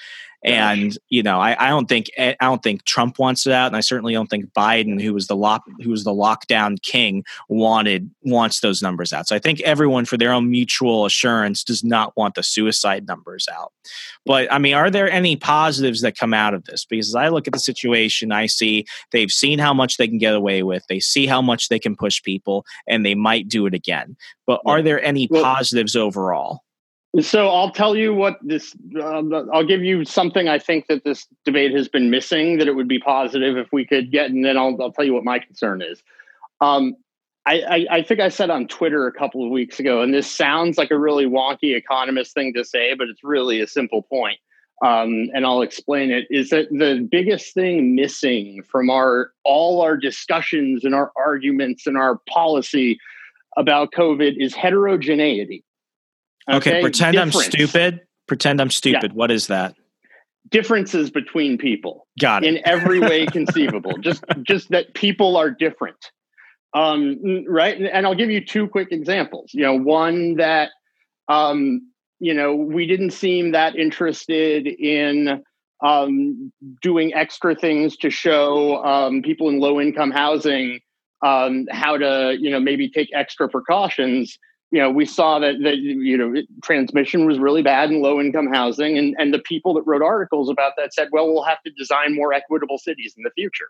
[0.43, 3.67] And you know, I, I don't think eh, I don't think Trump wants it out,
[3.67, 7.23] and I certainly don't think Biden, who was the lock, who was the lockdown king,
[7.49, 9.27] wanted wants those numbers out.
[9.27, 13.47] So I think everyone, for their own mutual assurance, does not want the suicide numbers
[13.51, 13.71] out.
[14.25, 16.85] But I mean, are there any positives that come out of this?
[16.85, 20.17] Because as I look at the situation, I see they've seen how much they can
[20.17, 23.65] get away with, they see how much they can push people, and they might do
[23.65, 24.15] it again.
[24.45, 26.64] But are there any well, positives overall?
[27.21, 28.75] So I'll tell you what this.
[28.95, 32.57] Uh, I'll give you something I think that this debate has been missing.
[32.57, 35.13] That it would be positive if we could get, and then I'll, I'll tell you
[35.13, 36.03] what my concern is.
[36.59, 36.95] Um,
[37.45, 40.29] I, I, I, think I said on Twitter a couple of weeks ago, and this
[40.29, 44.39] sounds like a really wonky economist thing to say, but it's really a simple point.
[44.83, 46.25] Um, and I'll explain it.
[46.29, 51.97] Is that the biggest thing missing from our all our discussions and our arguments and
[51.97, 52.99] our policy
[53.57, 55.63] about COVID is heterogeneity
[56.49, 57.35] Okay, okay pretend Difference.
[57.35, 58.01] I'm stupid.
[58.27, 59.11] Pretend I'm stupid.
[59.11, 59.15] Yeah.
[59.15, 59.75] What is that?
[60.49, 62.07] Differences between people.
[62.19, 62.55] Got it.
[62.55, 63.97] In every way conceivable.
[63.99, 66.11] just just that people are different.
[66.73, 67.79] Um, right.
[67.81, 69.51] And I'll give you two quick examples.
[69.53, 70.71] You know, one that
[71.27, 71.81] um,
[72.19, 75.43] you know, we didn't seem that interested in
[75.83, 80.79] um, doing extra things to show um, people in low income housing
[81.23, 84.37] um, how to, you know, maybe take extra precautions
[84.75, 88.49] you know, we saw that that you know transmission was really bad in low income
[88.51, 91.71] housing, and and the people that wrote articles about that said, well, we'll have to
[91.77, 93.69] design more equitable cities in the future.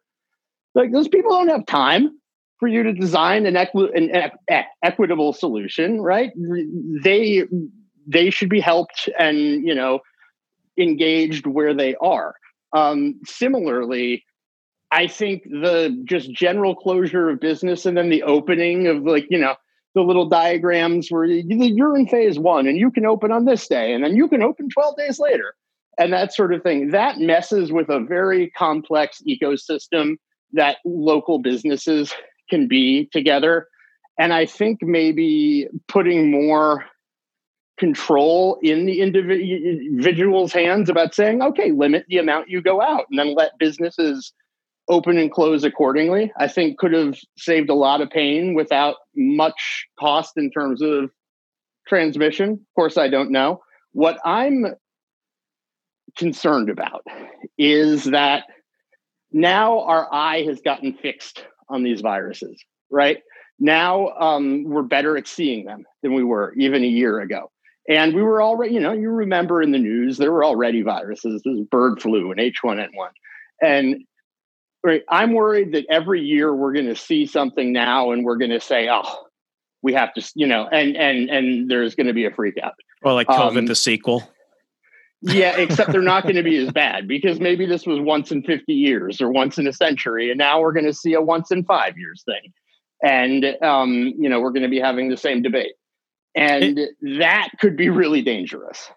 [0.73, 2.19] Like those people don't have time
[2.59, 6.31] for you to design an, equi- an e- equitable solution, right?
[7.03, 7.43] They
[8.07, 9.99] they should be helped and you know
[10.75, 12.33] engaged where they are.
[12.73, 14.25] Um, similarly,
[14.89, 19.37] I think the just general closure of business and then the opening of like you
[19.37, 19.55] know
[19.95, 23.93] the little diagrams where you're in phase one and you can open on this day
[23.93, 25.55] and then you can open 12 days later
[25.97, 26.91] and that sort of thing.
[26.91, 30.17] That messes with a very complex ecosystem
[30.53, 32.13] that local businesses
[32.49, 33.67] can be together.
[34.19, 36.85] And I think maybe putting more
[37.77, 43.19] control in the individual's hands about saying, okay, limit the amount you go out and
[43.19, 44.33] then let businesses
[44.87, 49.87] open and close accordingly, I think could have saved a lot of pain without much
[49.99, 51.09] cost in terms of
[51.87, 52.51] transmission.
[52.51, 53.61] Of course, I don't know.
[53.93, 54.65] What I'm
[56.17, 57.03] concerned about
[57.57, 58.43] is that
[59.31, 63.17] now our eye has gotten fixed on these viruses, right?
[63.59, 67.51] Now um, we're better at seeing them than we were even a year ago.
[67.87, 71.41] And we were already, you know, you remember in the news, there were already viruses.
[71.43, 73.09] There's bird flu and H1N1.
[73.61, 74.03] And
[74.85, 78.51] right, I'm worried that every year we're going to see something now and we're going
[78.51, 79.25] to say, oh,
[79.81, 82.73] we have to, you know, and and and there's going to be a freak out.
[83.03, 84.23] Well, like COVID um, the sequel.
[85.21, 88.41] yeah, except they're not going to be as bad because maybe this was once in
[88.43, 91.51] 50 years or once in a century, and now we're going to see a once
[91.51, 92.53] in five years thing.
[93.03, 95.73] And, um, you know, we're going to be having the same debate.
[96.33, 98.89] And it, that could be really dangerous.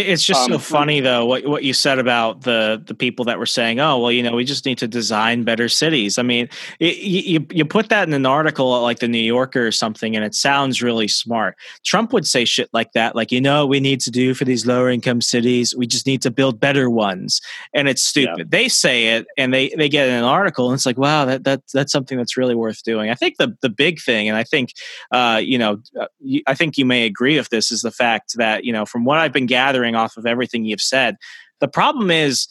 [0.00, 3.38] It's just um, so funny though what what you said about the the people that
[3.38, 6.48] were saying, "Oh, well, you know, we just need to design better cities." I mean,
[6.80, 10.24] it, you you put that in an article like the New Yorker or something, and
[10.24, 11.56] it sounds really smart.
[11.84, 14.66] Trump would say shit like that, like, "You know, we need to do for these
[14.66, 17.40] lower income cities, we just need to build better ones,"
[17.72, 18.38] and it's stupid.
[18.38, 18.44] Yeah.
[18.48, 21.44] They say it, and they they get in an article, and it's like, "Wow, that
[21.44, 24.44] that that's something that's really worth doing." I think the the big thing, and I
[24.44, 24.72] think,
[25.12, 26.06] uh, you know, uh,
[26.46, 29.18] I think you may agree with this, is the fact that you know, from what
[29.18, 31.16] I've been gathering off of everything you've said.
[31.60, 32.48] The problem is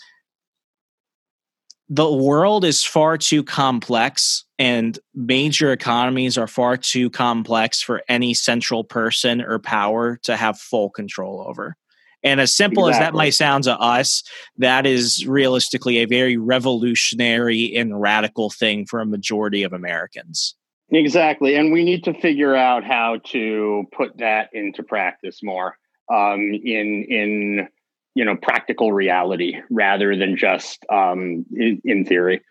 [1.90, 8.34] the world is far too complex and major economies are far too complex for any
[8.34, 11.76] central person or power to have full control over.
[12.24, 13.06] And as simple exactly.
[13.06, 14.24] as that might sound to us,
[14.58, 20.56] that is realistically a very revolutionary and radical thing for a majority of Americans.
[20.90, 21.56] Exactly.
[21.56, 25.78] And we need to figure out how to put that into practice more
[26.12, 27.68] um, in in
[28.14, 32.42] you know practical reality rather than just um, in, in, theory.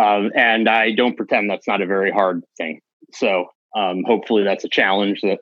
[0.00, 2.80] Um, and I don't pretend that's not a very hard thing.
[3.12, 3.46] So
[3.76, 5.38] um, hopefully that's a challenge that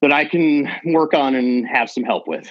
[0.00, 2.50] that I can work on and have some help with.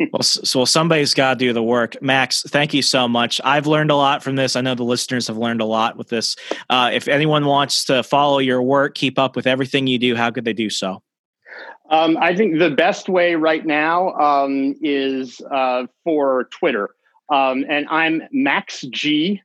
[0.12, 2.00] well, so somebody's got to do the work.
[2.00, 3.40] Max, thank you so much.
[3.44, 4.56] I've learned a lot from this.
[4.56, 6.36] I know the listeners have learned a lot with this.
[6.70, 10.30] Uh, if anyone wants to follow your work, keep up with everything you do, how
[10.30, 11.02] could they do so?
[11.90, 16.90] Um, I think the best way right now um, is uh, for Twitter.
[17.32, 19.42] Um, and I'm Max G,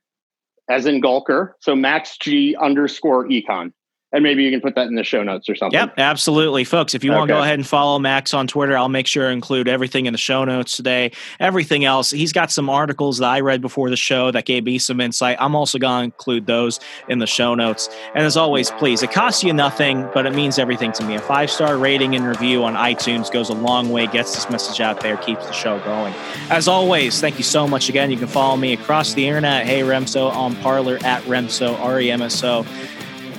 [0.69, 1.53] as in Gulker.
[1.61, 3.71] So Max G underscore econ
[4.13, 5.79] and maybe you can put that in the show notes or something.
[5.79, 6.93] Yep, absolutely, folks.
[6.93, 7.17] If you okay.
[7.17, 10.05] want to go ahead and follow Max on Twitter, I'll make sure to include everything
[10.05, 11.11] in the show notes today.
[11.39, 14.77] Everything else, he's got some articles that I read before the show that gave me
[14.77, 15.37] some insight.
[15.39, 17.89] I'm also going to include those in the show notes.
[18.13, 21.15] And as always, please, it costs you nothing, but it means everything to me.
[21.15, 24.79] A five star rating and review on iTunes goes a long way, gets this message
[24.79, 26.13] out there, keeps the show going.
[26.51, 28.11] As always, thank you so much again.
[28.11, 29.65] You can follow me across the internet.
[29.65, 32.63] Hey Remso on Parler at Remso R E M S O.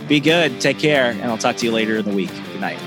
[0.08, 0.60] Be good.
[0.60, 1.10] Take care.
[1.10, 2.30] And I'll talk to you later in the week.
[2.30, 2.78] Good night.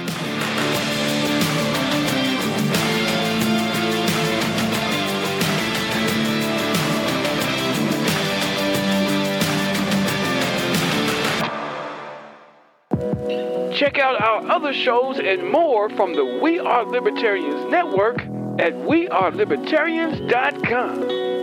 [13.77, 18.21] Check out our other shows and more from the We Are Libertarians Network
[18.59, 21.36] at wearelibertarians.com.